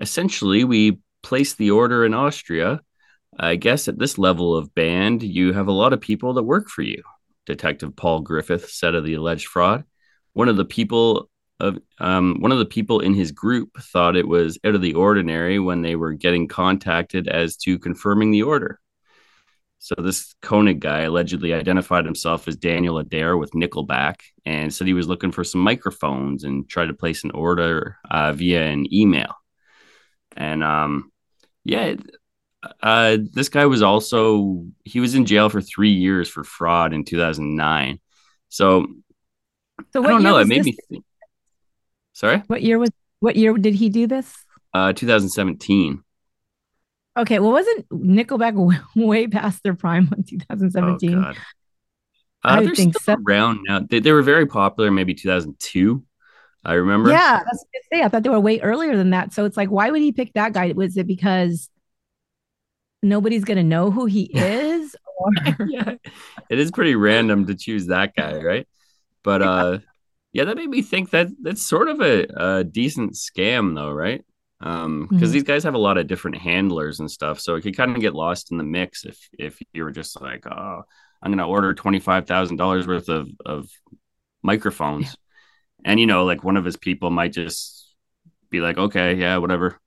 [0.00, 2.80] Essentially, we placed the order in Austria.
[3.38, 6.68] I guess at this level of band, you have a lot of people that work
[6.68, 7.02] for you,
[7.46, 9.84] Detective Paul Griffith said of the alleged fraud.
[10.32, 14.28] One of the people of um, one of the people in his group thought it
[14.28, 18.80] was out of the ordinary when they were getting contacted as to confirming the order.
[19.80, 24.92] So this Koenig guy allegedly identified himself as Daniel Adair with Nickelback and said he
[24.92, 29.34] was looking for some microphones and tried to place an order uh, via an email.
[30.38, 31.12] And um,
[31.64, 31.96] yeah,
[32.82, 37.04] uh, this guy was also he was in jail for three years for fraud in
[37.04, 37.98] 2009.
[38.48, 38.86] So,
[39.92, 40.38] so I don't know.
[40.38, 40.66] It made this?
[40.66, 41.04] me think.
[42.12, 42.42] Sorry.
[42.46, 42.90] What year was?
[43.20, 44.32] What year did he do this?
[44.72, 46.04] Uh, 2017.
[47.16, 48.54] Okay, well, wasn't Nickelback
[48.96, 51.14] way past their prime in 2017?
[51.14, 51.36] Oh, God.
[51.36, 51.40] Uh,
[52.42, 53.22] I they're think still so.
[53.26, 53.80] around now.
[53.80, 56.04] They, they were very popular, maybe 2002.
[56.64, 57.10] I remember.
[57.10, 58.02] Yeah, that's to say.
[58.02, 59.32] I thought they were way earlier than that.
[59.32, 60.72] So it's like, why would he pick that guy?
[60.72, 61.70] Was it because
[63.02, 64.96] nobody's gonna know who he is?
[65.18, 65.66] Or...
[65.66, 65.94] yeah,
[66.50, 68.68] it is pretty random to choose that guy, right?
[69.22, 69.78] But uh,
[70.32, 74.24] yeah, that made me think that that's sort of a, a decent scam, though, right?
[74.60, 75.32] Um, because mm-hmm.
[75.32, 78.00] these guys have a lot of different handlers and stuff, so it could kind of
[78.00, 80.82] get lost in the mix if if you were just like, oh,
[81.22, 83.68] I'm gonna order twenty five thousand dollars worth of of
[84.42, 85.16] microphones.
[85.84, 87.94] And you know, like one of his people might just
[88.50, 89.78] be like, okay, yeah, whatever.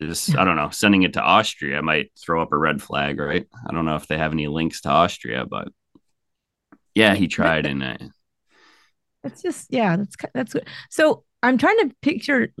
[0.00, 3.46] Just I don't know, sending it to Austria might throw up a red flag, right?
[3.68, 5.68] I don't know if they have any links to Austria, but
[6.94, 7.82] yeah, he tried and.
[7.82, 7.96] Uh,
[9.22, 10.68] it's just yeah, that's that's good.
[10.90, 12.52] So I'm trying to picture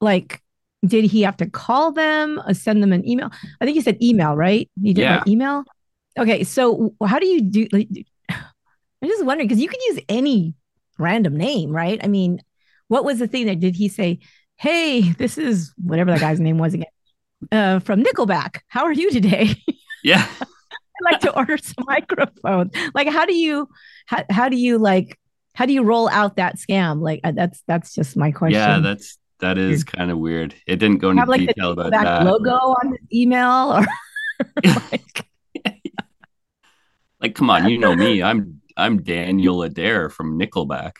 [0.00, 0.42] like
[0.84, 3.30] did he have to call them or send them an email?
[3.60, 4.70] I think he said email, right?
[4.80, 5.22] He did yeah.
[5.26, 5.64] email.
[6.18, 7.66] Okay, so how do you do?
[7.72, 7.88] Like,
[8.30, 10.54] I'm just wondering because you can use any
[10.98, 12.00] random name, right?
[12.02, 12.42] I mean,
[12.88, 14.20] what was the thing that did he say?
[14.56, 16.86] Hey, this is whatever that guy's name was again,
[17.52, 18.60] uh, from Nickelback.
[18.68, 19.54] How are you today?
[20.02, 22.72] Yeah, I'd like to order some microphones.
[22.94, 23.68] Like, how do you,
[24.06, 25.18] how, how do you like
[25.56, 27.00] how do you roll out that scam?
[27.00, 28.60] Like uh, that's that's just my question.
[28.60, 30.54] Yeah, that's that is kind of weird.
[30.66, 33.86] It didn't go into Have, like, detail about that logo on the email or
[34.92, 35.26] like...
[37.20, 38.22] like come on, you know me.
[38.22, 40.92] I'm I'm Daniel Adair from Nickelback.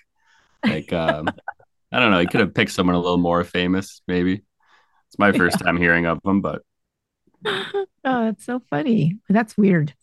[0.65, 1.29] Like um
[1.93, 4.43] I don't know, he could have picked someone a little more famous, maybe.
[5.09, 5.67] It's my first yeah.
[5.67, 6.63] time hearing of him, but
[7.47, 9.19] oh, that's so funny.
[9.29, 9.95] That's weird.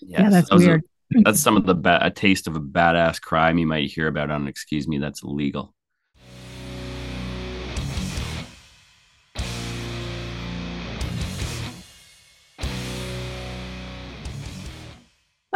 [0.00, 0.82] Yes, yeah, that's that weird.
[1.16, 4.06] A, that's some of the ba- a taste of a badass crime you might hear
[4.06, 5.74] about on Excuse Me, that's illegal.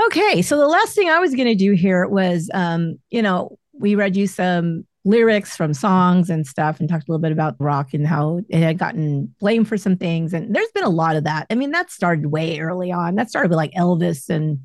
[0.09, 3.59] Okay, so the last thing I was going to do here was, um, you know,
[3.75, 7.57] we read you some lyrics from songs and stuff and talked a little bit about
[7.59, 10.33] rock and how it had gotten blamed for some things.
[10.33, 11.47] And there's been a lot of that.
[11.51, 13.17] I mean, that started way early on.
[13.17, 14.61] That started with like Elvis and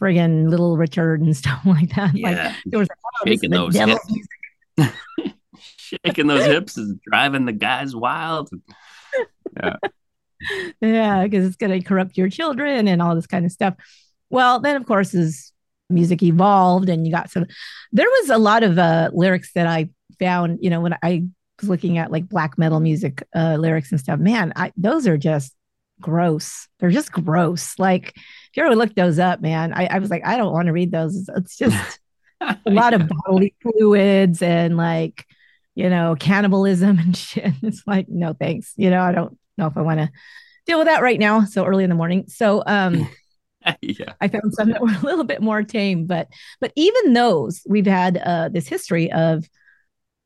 [0.00, 2.14] friggin' Little Richard and stuff like that.
[2.14, 2.30] Yeah.
[2.30, 2.88] Like there was
[3.26, 3.98] Shaking those hips.
[5.76, 8.48] Shaking those hips is driving the guys wild.
[9.56, 9.76] Yeah.
[10.80, 13.74] yeah, because it's going to corrupt your children and all this kind of stuff.
[14.30, 15.52] Well, then of course as
[15.88, 17.46] music evolved and you got some
[17.92, 21.24] there was a lot of uh lyrics that I found, you know, when I
[21.60, 24.18] was looking at like black metal music uh lyrics and stuff.
[24.18, 25.54] Man, I those are just
[26.00, 26.68] gross.
[26.78, 27.78] They're just gross.
[27.78, 30.66] Like if you ever look those up, man, I, I was like, I don't want
[30.66, 31.28] to read those.
[31.36, 32.00] It's just
[32.40, 35.24] a lot of bodily fluids and like,
[35.74, 37.52] you know, cannibalism and shit.
[37.62, 38.72] It's like, no thanks.
[38.76, 40.10] You know, I don't know if I want to
[40.66, 41.44] deal with that right now.
[41.44, 42.24] So early in the morning.
[42.28, 43.08] So um
[43.80, 44.12] yeah.
[44.20, 46.28] I found some that were a little bit more tame, but
[46.60, 49.48] but even those we've had uh, this history of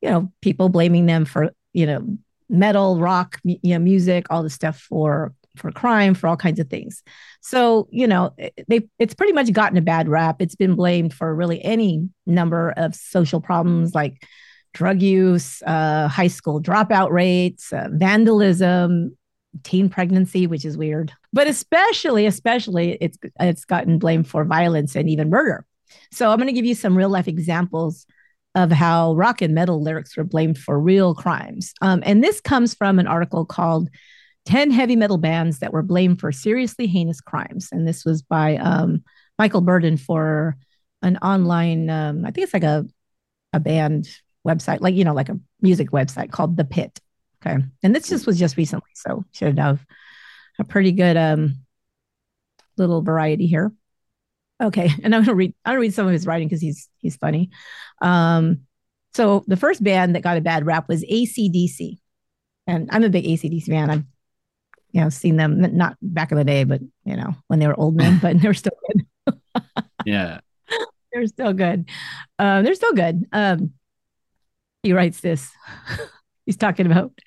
[0.01, 2.17] you know people blaming them for you know
[2.49, 6.69] metal, rock, you know music, all this stuff for for crime, for all kinds of
[6.69, 7.03] things.
[7.41, 8.35] So you know
[8.67, 10.41] they it's pretty much gotten a bad rap.
[10.41, 14.25] It's been blamed for really any number of social problems like
[14.73, 19.15] drug use, uh, high school dropout rates, uh, vandalism,
[19.63, 21.11] teen pregnancy, which is weird.
[21.33, 25.65] But especially, especially, it's it's gotten blamed for violence and even murder.
[26.11, 28.05] So I'm going to give you some real life examples
[28.55, 31.73] of how rock and metal lyrics were blamed for real crimes.
[31.81, 33.89] Um, and this comes from an article called
[34.45, 37.69] 10 Heavy Metal Bands That Were Blamed for Seriously Heinous Crimes.
[37.71, 39.03] And this was by um,
[39.37, 40.57] Michael Berdan for
[41.01, 42.85] an online, um, I think it's like a,
[43.53, 44.09] a band
[44.45, 46.99] website, like, you know, like a music website called The Pit.
[47.45, 47.63] Okay.
[47.83, 48.89] And this just was just recently.
[48.95, 49.83] So should have
[50.59, 51.55] a pretty good um,
[52.77, 53.71] little variety here.
[54.61, 54.89] Okay.
[55.03, 57.49] And I'm gonna read I'm gonna read some of his writing because he's he's funny.
[58.01, 58.61] Um,
[59.13, 61.97] so the first band that got a bad rap was ACDC.
[62.67, 63.89] And I'm a big ACDC fan.
[63.89, 64.03] I've
[64.91, 67.79] you know seen them not back in the day, but you know, when they were
[67.79, 69.05] old men, but they're still good.
[70.03, 70.39] Yeah.
[71.13, 71.87] they're still good.
[72.39, 73.23] Um, they're still good.
[73.31, 73.73] Um,
[74.81, 75.51] he writes this.
[76.51, 77.17] He's talking about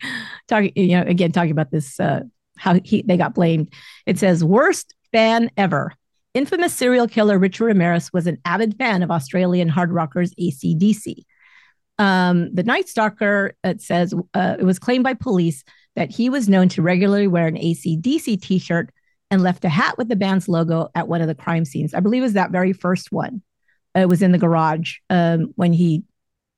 [0.48, 2.24] talking, you know, again talking about this uh,
[2.58, 3.72] how he they got blamed.
[4.04, 5.94] It says worst fan ever.
[6.34, 11.22] Infamous serial killer Richard Ramirez was an avid fan of Australian hard rockers ACDC.
[11.98, 15.64] Um, the Night Stalker, it says, uh, it was claimed by police
[15.96, 18.90] that he was known to regularly wear an ACDC t shirt
[19.30, 21.94] and left a hat with the band's logo at one of the crime scenes.
[21.94, 23.40] I believe it was that very first one.
[23.94, 26.02] It was in the garage um, when he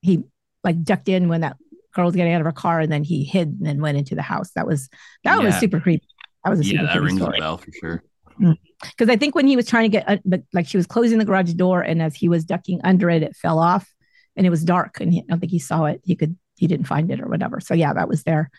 [0.00, 0.24] he
[0.64, 1.56] like ducked in when that
[1.96, 4.14] girl was getting out of her car and then he hid and then went into
[4.14, 4.50] the house.
[4.52, 4.88] That was
[5.24, 6.06] that was super creepy.
[6.44, 8.02] That was a Yeah, super that rings story a bell for sure.
[8.38, 11.18] because I think when he was trying to get, uh, but like she was closing
[11.18, 13.92] the garage door, and as he was ducking under it, it fell off,
[14.36, 16.00] and it was dark, and he, I don't think he saw it.
[16.04, 17.60] He could, he didn't find it or whatever.
[17.60, 18.50] So yeah, that was there.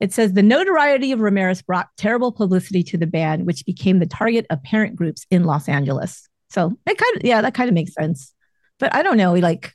[0.00, 4.06] It says the notoriety of Ramirez brought terrible publicity to the band, which became the
[4.06, 6.28] target of parent groups in Los Angeles.
[6.50, 8.34] So that kind of, yeah, that kind of makes sense.
[8.78, 9.72] But I don't know, like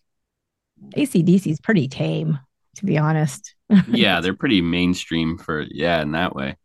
[0.95, 2.39] ACDC is pretty tame,
[2.77, 3.55] to be honest.
[3.87, 6.55] Yeah, they're pretty mainstream for yeah, in that way.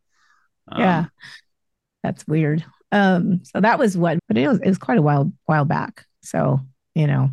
[0.71, 1.05] Um, yeah,
[2.03, 2.65] that's weird.
[2.93, 6.05] Um, so that was what, but it was it was quite a while while back.
[6.23, 6.61] So
[6.95, 7.31] you know,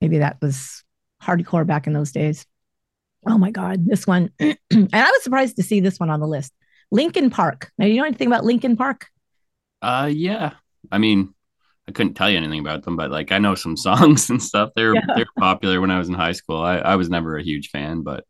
[0.00, 0.82] maybe that was
[1.22, 2.46] hardcore back in those days.
[3.26, 6.28] Oh my God, this one, and I was surprised to see this one on the
[6.28, 6.52] list.
[6.90, 7.72] Linkin Park.
[7.78, 9.06] Now, you know anything about Linkin Park?
[9.82, 10.54] Uh yeah.
[10.90, 11.34] I mean,
[11.88, 14.70] I couldn't tell you anything about them, but like I know some songs and stuff.
[14.76, 15.00] They're Yeah.
[15.14, 16.60] they're popular when I was in high school.
[16.60, 18.24] I, I was never a huge fan, but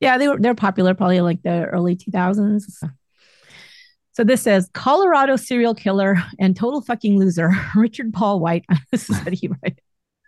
[0.00, 2.82] Yeah, they were they're popular probably like the early 2000s.
[4.12, 8.64] So this says Colorado serial killer and total fucking loser Richard Paul White.
[8.90, 9.78] this is what he wrote.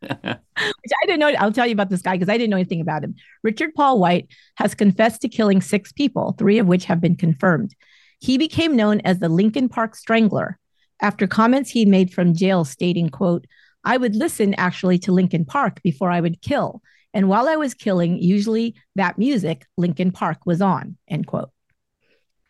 [0.02, 1.28] Which I didn't know.
[1.38, 3.16] I'll tell you about this guy because I didn't know anything about him.
[3.42, 7.74] Richard Paul White has confessed to killing six people, three of which have been confirmed.
[8.20, 10.58] He became known as the Lincoln Park Strangler
[11.00, 13.46] after comments he made from jail stating, quote,
[13.84, 16.82] I would listen actually to Linkin Park before I would kill.
[17.14, 21.50] And while I was killing, usually that music, Linkin Park, was on, end quote.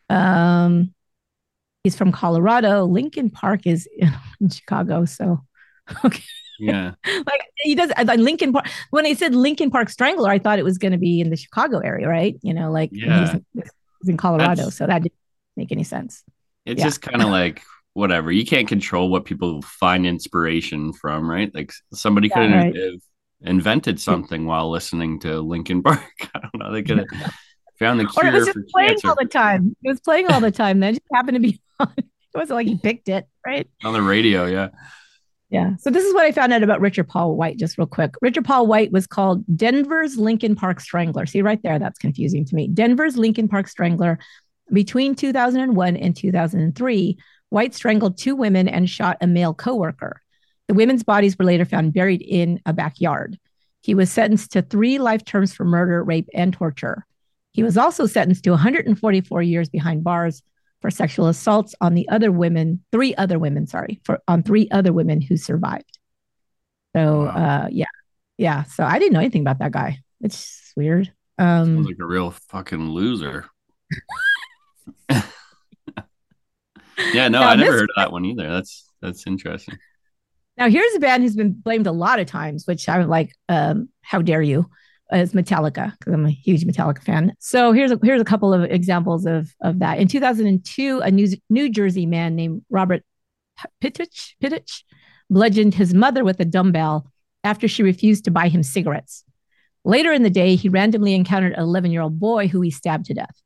[0.09, 0.93] Um,
[1.83, 2.85] he's from Colorado.
[2.85, 3.87] Lincoln Park is
[4.41, 5.05] in Chicago.
[5.05, 5.41] So,
[6.05, 6.23] okay
[6.61, 6.91] yeah.
[7.25, 8.67] like he does Lincoln Park.
[8.91, 11.35] When I said Lincoln Park Strangler, I thought it was going to be in the
[11.35, 12.37] Chicago area, right?
[12.43, 13.35] You know, like he's, Yeah.
[13.53, 15.15] he's in Colorado, That's- so that didn't
[15.57, 16.23] make any sense.
[16.65, 16.85] It's Yeah.
[16.85, 17.63] just kind of like
[17.93, 18.31] whatever.
[18.31, 21.53] You can't control what people find inspiration from, right?
[21.53, 22.99] Like somebody Yeah, could have right.
[23.41, 26.01] invented something while listening to Linkin Park.
[26.35, 26.71] I don't know.
[26.71, 27.33] They could have
[27.79, 28.25] found the cure.
[28.25, 29.07] Or it was just for playing cancer.
[29.09, 29.75] all the time.
[29.83, 30.79] It was playing all the time.
[30.79, 31.93] Then just happened to be on.
[31.97, 32.05] It
[32.37, 33.69] wasn't like he picked it, right?
[33.83, 34.69] On the radio, yeah.
[35.49, 35.75] Yeah.
[35.79, 38.13] So this is what I found out about Richard Paul White, just real quick.
[38.21, 41.25] Richard Paul White was called Denver's Lincoln Park Strangler.
[41.25, 42.69] See right there, that's confusing to me.
[42.69, 44.17] Denver's Lincoln Park Strangler.
[44.71, 47.17] Between 2001 and 2003,
[47.51, 50.21] White strangled two women and shot a male coworker.
[50.69, 53.37] The women's bodies were later found buried in a backyard.
[53.81, 57.05] He was sentenced to three life terms for murder, rape, and torture.
[57.51, 60.41] He was also sentenced to 144 years behind bars
[60.79, 64.93] for sexual assaults on the other women, three other women, sorry, for on three other
[64.93, 65.99] women who survived.
[66.95, 67.31] So wow.
[67.31, 67.85] uh yeah.
[68.37, 68.63] Yeah.
[68.63, 69.99] So I didn't know anything about that guy.
[70.21, 71.11] It's weird.
[71.37, 73.45] Um Sounds like a real fucking loser.
[77.13, 78.49] yeah, no, now, I never heard of that one either.
[78.49, 79.77] That's that's interesting.
[80.57, 83.89] Now here's a band who's been blamed a lot of times, which I'm like, um,
[84.01, 84.69] how dare you?
[85.11, 87.33] is Metallica because I'm a huge Metallica fan.
[87.39, 89.99] So here's a, here's a couple of examples of of that.
[89.99, 93.03] In 2002, a New, New Jersey man named Robert
[93.83, 94.83] Pittich Pittich
[95.29, 97.11] bludgeoned his mother with a dumbbell
[97.43, 99.23] after she refused to buy him cigarettes.
[99.83, 103.05] Later in the day, he randomly encountered an 11 year old boy who he stabbed
[103.05, 103.41] to death.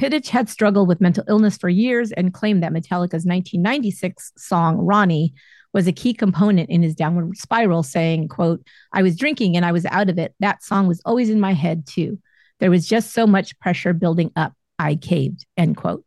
[0.00, 5.34] Pittich had struggled with mental illness for years and claimed that Metallica's 1996 song Ronnie
[5.72, 9.72] was a key component in his downward spiral, saying, quote, I was drinking and I
[9.72, 10.34] was out of it.
[10.40, 12.18] That song was always in my head too.
[12.60, 14.52] There was just so much pressure building up.
[14.78, 16.04] I caved, end quote.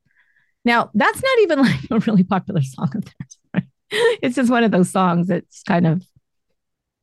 [0.64, 3.38] Now, that's not even like a really popular song of theirs.
[3.54, 3.64] Right?
[4.22, 6.04] It's just one of those songs that's kind of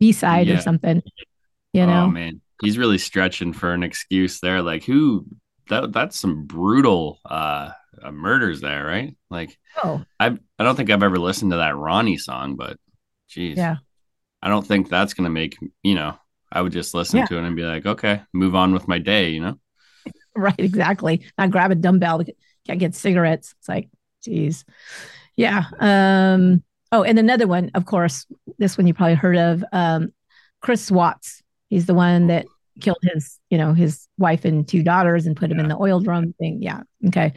[0.00, 0.54] B-side yeah.
[0.54, 1.02] or something.
[1.72, 2.02] You oh, know?
[2.04, 2.40] Oh man.
[2.60, 4.62] He's really stretching for an excuse there.
[4.62, 5.26] Like who
[5.68, 7.70] that that's some brutal uh
[8.02, 9.14] uh, murders there, right?
[9.30, 12.78] Like, oh, I I don't think I've ever listened to that Ronnie song, but
[13.28, 13.76] geez, yeah,
[14.40, 16.16] I don't think that's gonna make you know.
[16.50, 17.26] I would just listen yeah.
[17.26, 19.58] to it and be like, okay, move on with my day, you know.
[20.34, 21.26] Right, exactly.
[21.36, 22.24] Not grab a dumbbell,
[22.66, 23.54] can't get cigarettes.
[23.58, 23.90] It's like,
[24.24, 24.64] geez,
[25.36, 25.64] yeah.
[25.78, 26.62] Um.
[26.90, 28.26] Oh, and another one, of course,
[28.58, 30.12] this one you probably heard of, um,
[30.60, 31.42] Chris Watts.
[31.68, 32.46] He's the one that
[32.82, 35.54] killed his, you know, his wife and two daughters and put yeah.
[35.54, 36.62] him in the oil drum thing.
[36.62, 36.82] Yeah.
[37.06, 37.32] Okay.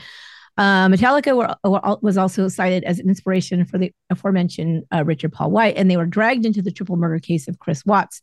[0.57, 5.33] Uh, Metallica were, were, was also cited as an inspiration for the aforementioned uh, Richard
[5.33, 8.21] Paul White, and they were dragged into the triple murder case of Chris Watts.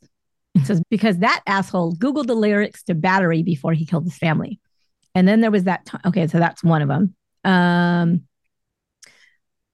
[0.55, 4.61] It says because that asshole Googled the lyrics to Battery before he killed his family.
[5.15, 6.01] And then there was that time.
[6.07, 7.15] Okay, so that's one of them.
[7.45, 8.23] Um,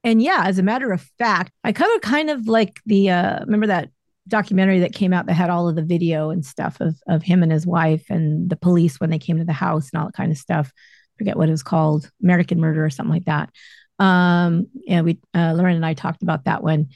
[0.03, 3.67] and yeah, as a matter of fact, I covered kind of like the uh, remember
[3.67, 3.89] that
[4.29, 7.43] documentary that came out that had all of the video and stuff of of him
[7.43, 10.15] and his wife and the police when they came to the house and all that
[10.15, 10.71] kind of stuff
[11.19, 13.51] forget what it was called, American Murder or something like that.
[13.99, 16.87] Um, and we, uh, Lauren and I talked about that one.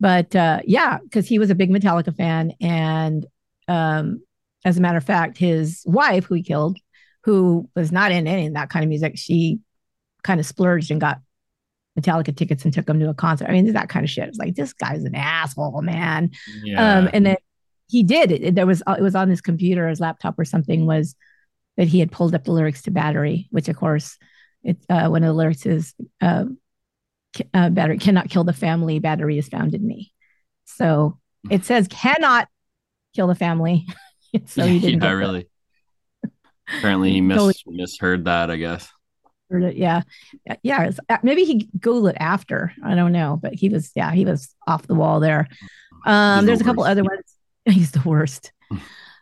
[0.00, 2.52] But uh, yeah, because he was a big Metallica fan.
[2.60, 3.24] And
[3.68, 4.22] um,
[4.64, 6.78] as a matter of fact, his wife, who he killed,
[7.24, 9.60] who was not in any of that kind of music, she
[10.24, 11.20] kind of splurged and got
[11.98, 13.48] Metallica tickets and took him to a concert.
[13.48, 14.28] I mean, that kind of shit.
[14.28, 16.30] It's like this guy's an asshole, man.
[16.62, 16.98] Yeah.
[16.98, 17.36] Um, and then
[17.88, 18.54] he did it.
[18.54, 20.86] There was it was on his computer, his laptop, or something.
[20.86, 21.14] Was
[21.76, 24.18] that he had pulled up the lyrics to Battery, which of course,
[24.62, 26.44] it's uh, one of the lyrics is uh,
[27.54, 28.98] uh, Battery cannot kill the family.
[28.98, 30.12] Battery is found in me.
[30.64, 31.18] So
[31.50, 32.48] it says cannot
[33.14, 33.86] kill the family.
[34.46, 35.02] so he didn't.
[35.02, 35.48] yeah, really.
[36.68, 38.50] Apparently, he mis- misheard that.
[38.50, 38.90] I guess.
[39.50, 40.02] Yeah,
[40.62, 40.90] yeah.
[41.08, 42.72] Uh, maybe he googled it after.
[42.84, 43.92] I don't know, but he was.
[43.94, 45.46] Yeah, he was off the wall there.
[46.04, 47.36] Um, there's the a couple other ones.
[47.64, 48.52] He's the worst.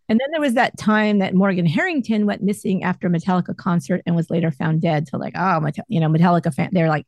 [0.08, 4.02] And then there was that time that Morgan Harrington went missing after a Metallica concert
[4.04, 5.08] and was later found dead.
[5.08, 7.06] So like, oh, you know, Metallica fan, they're like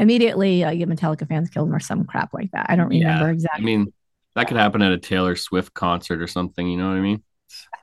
[0.00, 2.66] immediately like Metallica fans killed him or some crap like that.
[2.68, 3.32] I don't remember yeah.
[3.32, 3.62] exactly.
[3.62, 3.92] I mean,
[4.34, 6.66] that could happen at a Taylor Swift concert or something.
[6.66, 7.22] You know what I mean?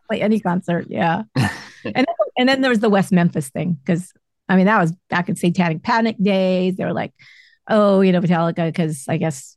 [0.09, 1.23] Like any concert, yeah.
[1.35, 1.51] and
[1.83, 2.05] then,
[2.37, 4.11] and then there was the West Memphis thing because
[4.49, 6.75] I mean that was back in Satanic Panic days.
[6.75, 7.13] They were like,
[7.67, 9.55] oh, you know, Metallica because I guess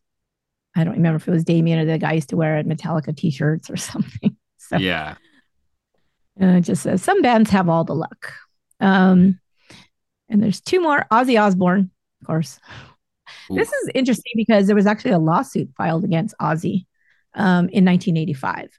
[0.76, 3.70] I don't remember if it was Damien or the guy used to wear Metallica t-shirts
[3.70, 4.36] or something.
[4.58, 5.16] So yeah.
[6.40, 8.32] Uh, it just says some bands have all the luck.
[8.80, 9.40] Um,
[10.28, 11.06] and there's two more.
[11.10, 11.90] Ozzy Osbourne,
[12.20, 12.58] of course.
[13.50, 13.54] Ooh.
[13.54, 16.86] This is interesting because there was actually a lawsuit filed against Ozzy
[17.34, 18.70] um, in 1985.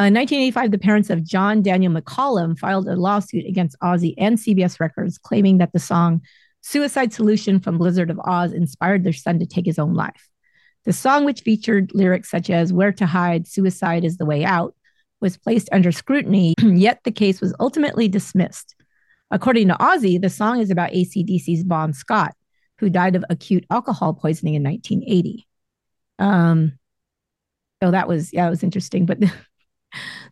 [0.00, 4.38] Uh, in 1985, the parents of John Daniel McCollum filed a lawsuit against Ozzy and
[4.38, 6.22] CBS Records, claiming that the song
[6.62, 10.30] Suicide Solution from Blizzard of Oz inspired their son to take his own life.
[10.86, 14.74] The song, which featured lyrics such as Where to Hide, Suicide is the Way Out,
[15.20, 18.74] was placed under scrutiny, yet the case was ultimately dismissed.
[19.30, 22.34] According to Ozzy, the song is about ACDC's Bon Scott,
[22.78, 25.46] who died of acute alcohol poisoning in 1980.
[26.18, 26.78] Um,
[27.82, 29.04] so that was, yeah, it was interesting.
[29.04, 29.18] But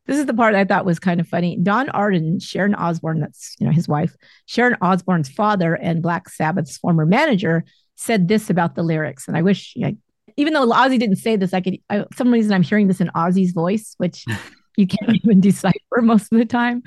[0.08, 1.58] this is the part I thought was kind of funny.
[1.62, 6.78] Don Arden, Sharon Osbourne, that's you know his wife, Sharon Osbourne's father and Black Sabbath's
[6.78, 9.96] former manager, said this about the lyrics, and I wish, like,
[10.38, 11.78] even though Ozzy didn't say this, I could.
[11.90, 14.24] I, some reason I'm hearing this in Ozzy's voice, which
[14.78, 16.82] you can't even decipher most of the time.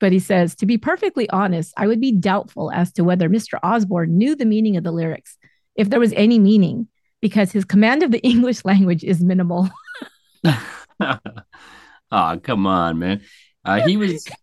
[0.00, 3.58] But he says, to be perfectly honest, I would be doubtful as to whether Mr.
[3.62, 5.36] Osbourne knew the meaning of the lyrics,
[5.74, 6.86] if there was any meaning,
[7.20, 9.68] because his command of the English language is minimal.
[12.10, 13.22] Oh, come on, man.
[13.64, 14.26] Uh, he was.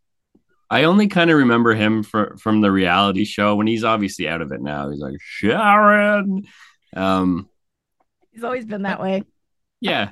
[0.70, 4.41] I only kind of remember him for, from the reality show when he's obviously out
[4.41, 4.89] of it now.
[4.89, 6.45] He's like Sharon.
[6.95, 7.47] Um,
[8.32, 9.24] he's always been that way.
[9.80, 10.09] Yeah.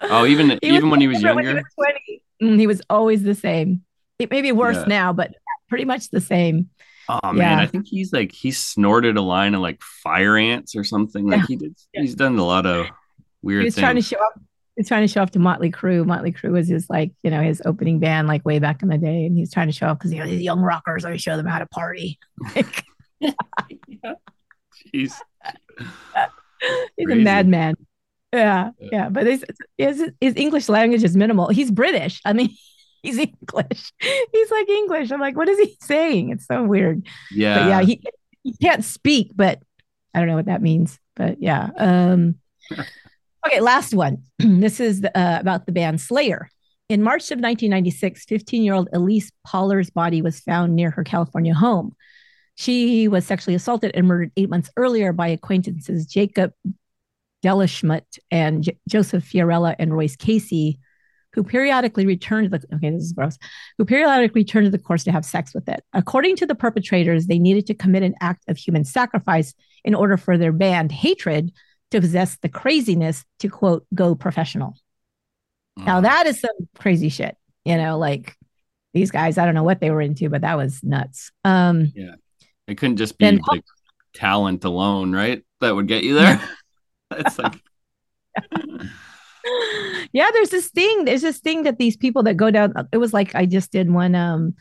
[0.00, 1.48] Oh, even even when he was younger.
[1.48, 3.82] He, was 20, mm, he was always the same.
[4.18, 4.84] It may be worse yeah.
[4.84, 5.34] now, but
[5.68, 6.70] pretty much the same.
[7.08, 7.32] Oh yeah.
[7.32, 11.26] man, I think he's like he snorted a line of like fire ants or something.
[11.26, 11.46] Like yeah.
[11.46, 11.76] he did.
[11.92, 12.86] He's done a lot of
[13.42, 13.62] weird.
[13.62, 13.82] He was things.
[13.82, 14.40] trying to show up
[14.76, 16.04] he's trying to show off to Motley Crue.
[16.04, 18.98] Motley Crue was his like, you know, his opening band like way back in the
[18.98, 19.26] day.
[19.26, 21.36] And he's trying to show off because you know these young rockers, let me show
[21.36, 22.18] them how to party.
[23.22, 23.32] Jeez.
[26.96, 27.20] he's Crazy.
[27.20, 27.76] a madman.
[28.32, 29.08] Yeah, yeah.
[29.10, 29.44] But his,
[29.78, 31.48] his his English language is minimal.
[31.48, 32.20] He's British.
[32.24, 32.50] I mean,
[33.02, 33.92] he's English.
[34.00, 35.12] He's like English.
[35.12, 36.30] I'm like, what is he saying?
[36.30, 37.06] It's so weird.
[37.30, 37.58] Yeah.
[37.60, 38.02] But yeah, he
[38.42, 39.62] he can't speak, but
[40.12, 40.98] I don't know what that means.
[41.14, 41.70] But yeah.
[41.76, 42.36] Um
[43.46, 44.22] Okay, last one.
[44.38, 46.48] this is uh, about the band Slayer.
[46.88, 51.54] In March of 1996, 15 year old Elyse Pollar's body was found near her California
[51.54, 51.94] home.
[52.56, 56.52] She was sexually assaulted and murdered eight months earlier by acquaintances Jacob
[57.42, 60.78] Delashmutt and J- Joseph Fiorella and Royce Casey,
[61.32, 63.36] who periodically returned to the okay, this is gross,
[63.76, 65.82] who periodically returned to the course to have sex with it.
[65.92, 69.52] According to the perpetrators, they needed to commit an act of human sacrifice
[69.84, 71.52] in order for their band Hatred
[71.94, 74.76] to possess the craziness to quote go professional.
[75.78, 75.86] Mm.
[75.86, 78.36] Now that is some crazy shit, you know, like
[78.92, 81.30] these guys, I don't know what they were into, but that was nuts.
[81.44, 82.14] Um yeah.
[82.66, 83.64] It couldn't just be then, like
[84.14, 85.42] talent alone, right?
[85.60, 86.40] That would get you there.
[87.10, 87.60] it's like
[90.12, 93.12] yeah, there's this thing, there's this thing that these people that go down, it was
[93.12, 94.54] like I just did one um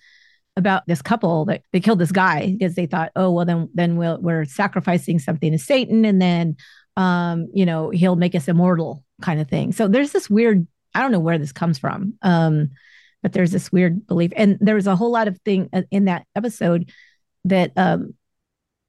[0.56, 3.98] about this couple that they killed this guy because they thought, oh well, then then
[3.98, 6.56] we'll, we're sacrificing something to Satan, and then
[6.98, 9.72] um, you know, he'll make us immortal kind of thing.
[9.72, 12.14] So there's this weird, I don't know where this comes from.
[12.22, 12.70] Um,
[13.22, 14.32] but there's this weird belief.
[14.36, 16.92] And there was a whole lot of thing uh, in that episode
[17.46, 18.14] that um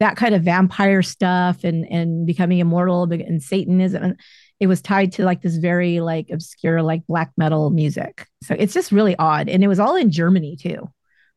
[0.01, 4.17] that kind of vampire stuff and and becoming immortal and Satanism
[4.61, 8.27] it was tied to like this very like obscure like black metal music.
[8.43, 9.49] So it's just really odd.
[9.49, 10.91] And it was all in Germany too,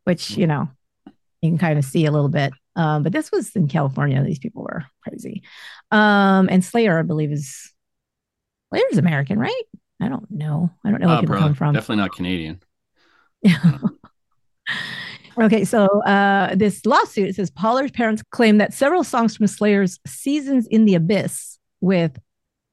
[0.03, 0.69] which you know
[1.41, 2.53] you can kind of see a little bit.
[2.77, 4.23] Um, but this was in California.
[4.23, 5.41] These people were crazy.
[5.91, 7.73] Um, and Slayer, I believe, is
[8.69, 9.63] Slayer's American, right?
[9.99, 10.69] I don't know.
[10.85, 11.73] I don't know where uh, people come from.
[11.73, 12.61] Definitely not Canadian.
[13.41, 13.77] Yeah.
[15.41, 20.67] okay, so uh, this lawsuit says Pollard's parents claim that several songs from Slayer's "Seasons
[20.67, 22.19] in the Abyss" with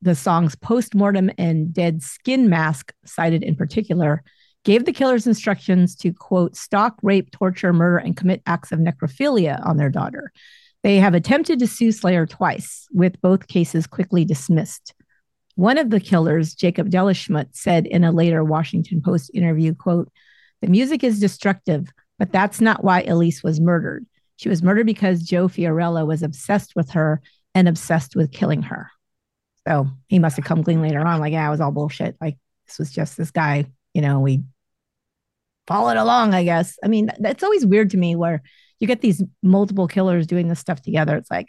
[0.03, 4.23] the songs "Postmortem" and "Dead Skin Mask" cited in particular
[4.65, 9.65] gave the killers instructions to quote stalk, rape, torture, murder, and commit acts of necrophilia
[9.67, 10.33] on their daughter.
[10.83, 14.95] They have attempted to sue Slayer twice, with both cases quickly dismissed.
[15.55, 20.11] One of the killers, Jacob Delashmutt, said in a later Washington Post interview, quote,
[20.61, 24.07] the music is destructive, but that's not why Elyse was murdered.
[24.37, 27.21] She was murdered because Joe Fiorella was obsessed with her
[27.55, 28.91] and obsessed with killing her.
[29.67, 32.17] So he must have come clean later on, like, yeah, it was all bullshit.
[32.21, 32.37] Like
[32.67, 34.43] this was just this guy, you know, we
[35.67, 36.79] followed along, I guess.
[36.83, 38.43] I mean, that's always weird to me where
[38.81, 41.17] you get these multiple killers doing this stuff together.
[41.17, 41.49] It's like,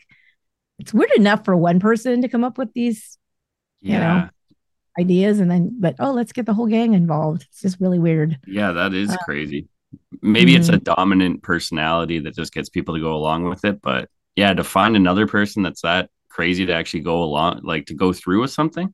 [0.80, 3.18] it's weird enough for one person to come up with these,
[3.82, 3.94] yeah.
[3.94, 4.30] you know,
[5.00, 7.46] ideas and then, but oh, let's get the whole gang involved.
[7.50, 8.38] It's just really weird.
[8.48, 9.68] Yeah, that is uh, crazy.
[10.22, 10.60] Maybe mm-hmm.
[10.60, 10.96] it's a mm-hmm.
[10.96, 13.82] dominant personality that just gets people to go along with it.
[13.82, 17.94] But yeah, to find another person that's that crazy to actually go along, like to
[17.94, 18.94] go through with something,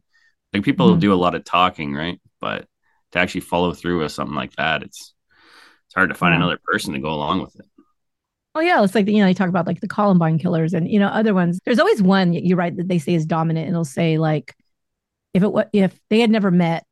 [0.53, 0.99] like people mm-hmm.
[0.99, 2.19] do a lot of talking, right?
[2.39, 2.67] But
[3.11, 5.13] to actually follow through with something like that, it's
[5.87, 6.37] it's hard to find yeah.
[6.37, 7.65] another person to go along with it.
[8.55, 10.99] Well, yeah, it's like you know they talk about like the Columbine killers and you
[10.99, 11.59] know other ones.
[11.65, 14.55] There's always one you're right that they say is dominant, and they'll say like
[15.33, 16.85] if it if they had never met,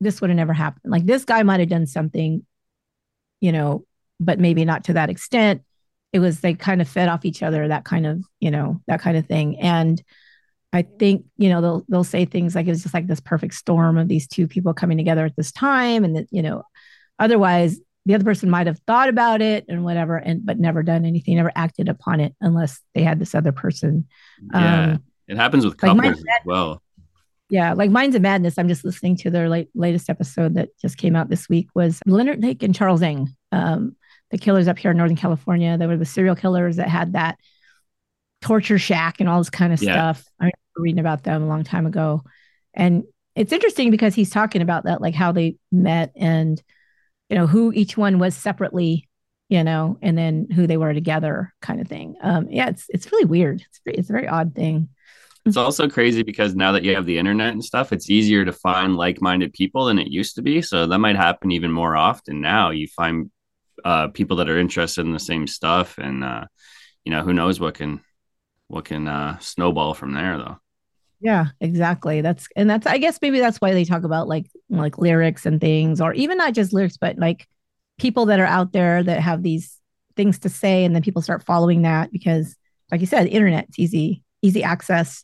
[0.00, 0.90] this would have never happened.
[0.90, 2.44] Like this guy might have done something,
[3.40, 3.84] you know,
[4.20, 5.62] but maybe not to that extent.
[6.12, 9.00] It was they kind of fed off each other, that kind of you know that
[9.00, 10.02] kind of thing, and
[10.72, 13.54] I think you know they'll they'll say things like it was just like this perfect
[13.54, 16.62] storm of these two people coming together at this time, and that you know,
[17.18, 21.04] otherwise the other person might have thought about it and whatever, and but never done
[21.04, 24.06] anything, never acted upon it unless they had this other person.
[24.52, 26.82] Yeah, um, it happens with couples like as well.
[27.48, 28.58] Yeah, like Minds of Madness.
[28.58, 31.68] I'm just listening to their late, latest episode that just came out this week.
[31.74, 33.94] Was Leonard Lake and Charles Ng, um,
[34.30, 35.76] the killers up here in Northern California.
[35.76, 37.36] They were the serial killers that had that
[38.40, 39.92] torture shack and all this kind of Yeah.
[39.92, 40.24] stuff.
[40.40, 42.22] I remember reading about them a long time ago.
[42.74, 43.04] And
[43.34, 46.62] it's interesting because he's talking about that, like how they met and,
[47.28, 49.08] you know, who each one was separately,
[49.48, 52.16] you know, and then who they were together kind of thing.
[52.22, 53.60] Um, yeah, it's, it's really weird.
[53.60, 54.88] It's, it's a very odd thing.
[55.44, 58.52] It's also crazy because now that you have the internet and stuff, it's easier to
[58.52, 60.62] find like-minded people than it used to be.
[60.62, 62.70] So that might happen even more often now.
[62.70, 63.28] You find
[63.84, 66.44] uh, people that are interested in the same stuff, and uh,
[67.04, 68.02] you know who knows what can
[68.72, 70.56] what can uh, snowball from there, though.
[71.20, 72.22] Yeah, exactly.
[72.22, 75.60] That's and that's I guess maybe that's why they talk about like like lyrics and
[75.60, 77.46] things, or even not just lyrics, but like
[77.98, 79.76] people that are out there that have these
[80.16, 82.56] things to say, and then people start following that because,
[82.90, 85.22] like you said, internet's easy, easy access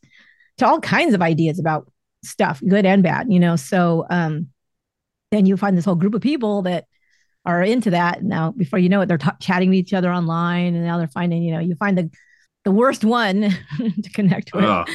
[0.58, 1.90] to all kinds of ideas about
[2.22, 3.56] stuff, good and bad, you know.
[3.56, 4.48] So um
[5.30, 6.84] then you find this whole group of people that
[7.46, 8.22] are into that.
[8.22, 11.08] Now, before you know it, they're t- chatting with each other online, and now they're
[11.08, 12.10] finding, you know, you find the
[12.68, 13.40] the worst one
[14.04, 14.86] to connect with, Ugh.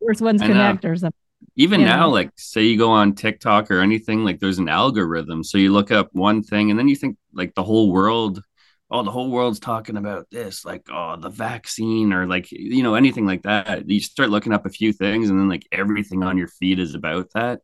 [0.00, 0.52] worst ones I know.
[0.52, 1.18] connect or something.
[1.56, 5.42] even you now like say you go on tiktok or anything like there's an algorithm
[5.42, 8.42] so you look up one thing and then you think like the whole world
[8.90, 12.94] oh the whole world's talking about this like oh the vaccine or like you know
[12.94, 16.36] anything like that you start looking up a few things and then like everything on
[16.36, 17.60] your feed is about that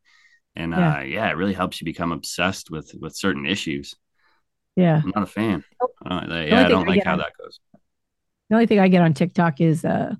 [0.57, 0.97] and Yeah.
[0.97, 3.95] uh yeah it really helps you become obsessed with with certain issues
[4.77, 5.03] Yeah.
[5.05, 5.93] i'm not a fan Nope.
[6.11, 7.61] uh, yeah i don't like how that goes
[8.53, 10.15] The only thing I get on TikTok is uh,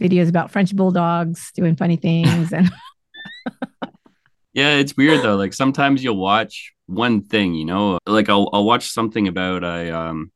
[0.00, 2.70] videos about French bulldogs doing funny things, and
[4.52, 5.34] Yeah, it's weird though.
[5.34, 9.90] Like sometimes you'll watch one thing, you know, like I'll I'll watch something about a
[9.90, 10.30] um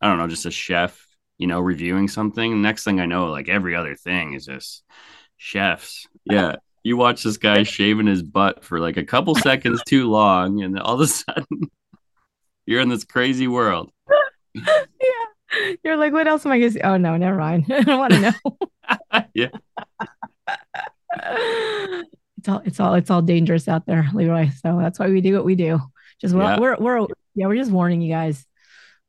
[0.00, 1.04] I don't know, just a chef,
[1.36, 2.62] you know, reviewing something.
[2.62, 4.84] Next thing I know, like every other thing is just
[5.36, 6.06] chefs.
[6.24, 6.54] Yeah.
[6.84, 10.78] You watch this guy shaving his butt for like a couple seconds too long, and
[10.78, 11.72] all of a sudden
[12.66, 13.90] you're in this crazy world.
[14.54, 14.62] yeah,
[15.84, 16.70] you're like, what else am I gonna?
[16.70, 16.80] See?
[16.80, 17.66] Oh no, never mind.
[17.70, 18.32] I don't want to know.
[19.34, 19.48] Yeah.
[22.38, 24.50] it's all it's all it's all dangerous out there, Leroy.
[24.62, 25.80] So that's why we do what we do.
[26.20, 26.58] Just we're Yeah.
[26.60, 28.44] we're, we're yeah we're just warning you guys.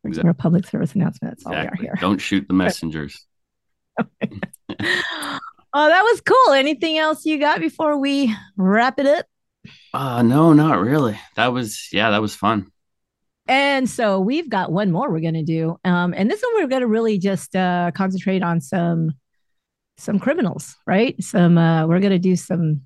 [0.03, 0.29] We're, Exactly.
[0.31, 1.31] a public service announcement.
[1.37, 1.95] That's all we are here.
[1.99, 3.25] Don't shoot the messengers.
[3.99, 6.53] Oh, that was cool.
[6.53, 9.25] Anything else you got before we wrap it up?
[9.93, 11.19] Uh no, not really.
[11.35, 12.71] That was yeah, that was fun.
[13.47, 15.77] And so we've got one more we're going to do.
[15.85, 19.11] Um, and this one we're going to really just uh, concentrate on some
[19.97, 21.21] some criminals, right?
[21.23, 22.81] Some uh, we're going to do some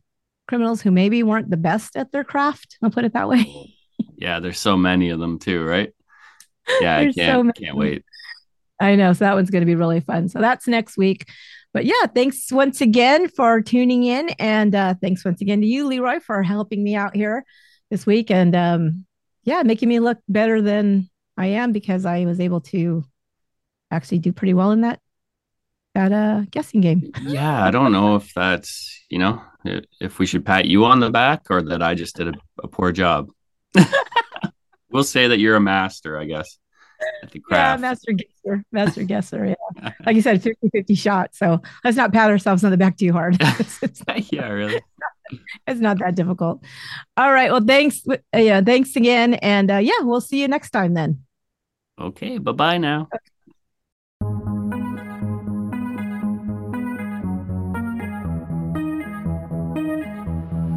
[0.47, 2.77] criminals who maybe weren't the best at their craft.
[2.81, 3.75] I'll put it that way.
[4.17, 5.93] Yeah, there's so many of them too, right?
[6.81, 7.65] Yeah, I so can't many.
[7.65, 8.05] can't wait.
[8.79, 9.13] I know.
[9.13, 10.29] So that one's going to be really fun.
[10.29, 11.25] So that's next week.
[11.73, 14.29] But yeah, thanks once again for tuning in.
[14.37, 17.43] And uh, thanks once again to you, Leroy, for helping me out here
[17.89, 18.29] this week.
[18.29, 19.05] And um,
[19.49, 23.03] yeah, making me look better than I am because I was able to
[23.89, 24.99] actually do pretty well in that
[25.95, 27.11] that uh guessing game.
[27.23, 29.41] Yeah, I don't know if that's, you know,
[29.99, 32.33] if we should pat you on the back or that I just did a,
[32.63, 33.31] a poor job.
[34.91, 36.59] we'll say that you're a master, I guess,
[37.23, 39.45] at the Yeah, master guesser, master guesser.
[39.47, 39.91] Yeah.
[40.05, 41.33] Like you said, 50 50 shot.
[41.33, 43.35] So let's not pat ourselves on the back too hard.
[44.31, 44.81] yeah, really.
[45.67, 46.63] It's not that difficult.
[47.17, 47.51] All right.
[47.51, 48.01] Well, thanks.
[48.07, 48.61] Uh, yeah.
[48.61, 49.35] Thanks again.
[49.35, 51.23] And uh, yeah, we'll see you next time then.
[51.99, 53.09] Okay, bye bye now.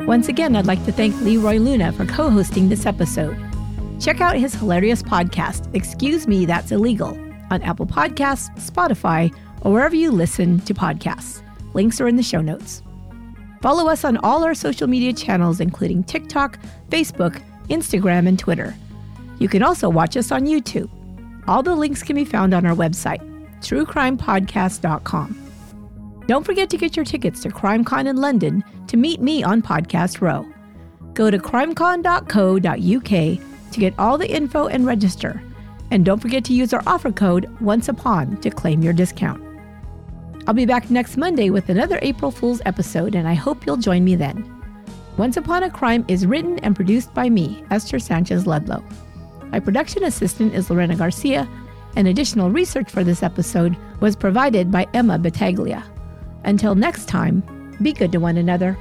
[0.07, 3.39] Once again, I'd like to thank Leroy Luna for co hosting this episode.
[4.01, 7.17] Check out his hilarious podcast, Excuse Me, That's Illegal,
[7.51, 9.33] on Apple Podcasts, Spotify,
[9.63, 11.41] or wherever you listen to podcasts.
[11.73, 12.83] Links are in the show notes.
[13.63, 16.59] Follow us on all our social media channels, including TikTok,
[16.91, 18.75] Facebook, Instagram, and Twitter.
[19.39, 20.91] You can also watch us on YouTube.
[21.47, 23.21] All the links can be found on our website,
[23.61, 25.39] truecrimepodcast.com.
[26.27, 30.21] Don't forget to get your tickets to CrimeCon in London to meet me on Podcast
[30.21, 30.47] Row.
[31.15, 35.43] Go to crimecon.co.uk to get all the info and register.
[35.91, 39.52] And don't forget to use our offer code Once Upon to claim your discount.
[40.47, 44.05] I'll be back next Monday with another April Fool's episode, and I hope you'll join
[44.05, 44.45] me then.
[45.17, 48.83] Once Upon a Crime is written and produced by me, Esther Sanchez Ludlow.
[49.53, 51.49] My production assistant is Lorena Garcia,
[51.95, 55.85] and additional research for this episode was provided by Emma Battaglia.
[56.45, 57.43] Until next time,
[57.81, 58.77] be good to one another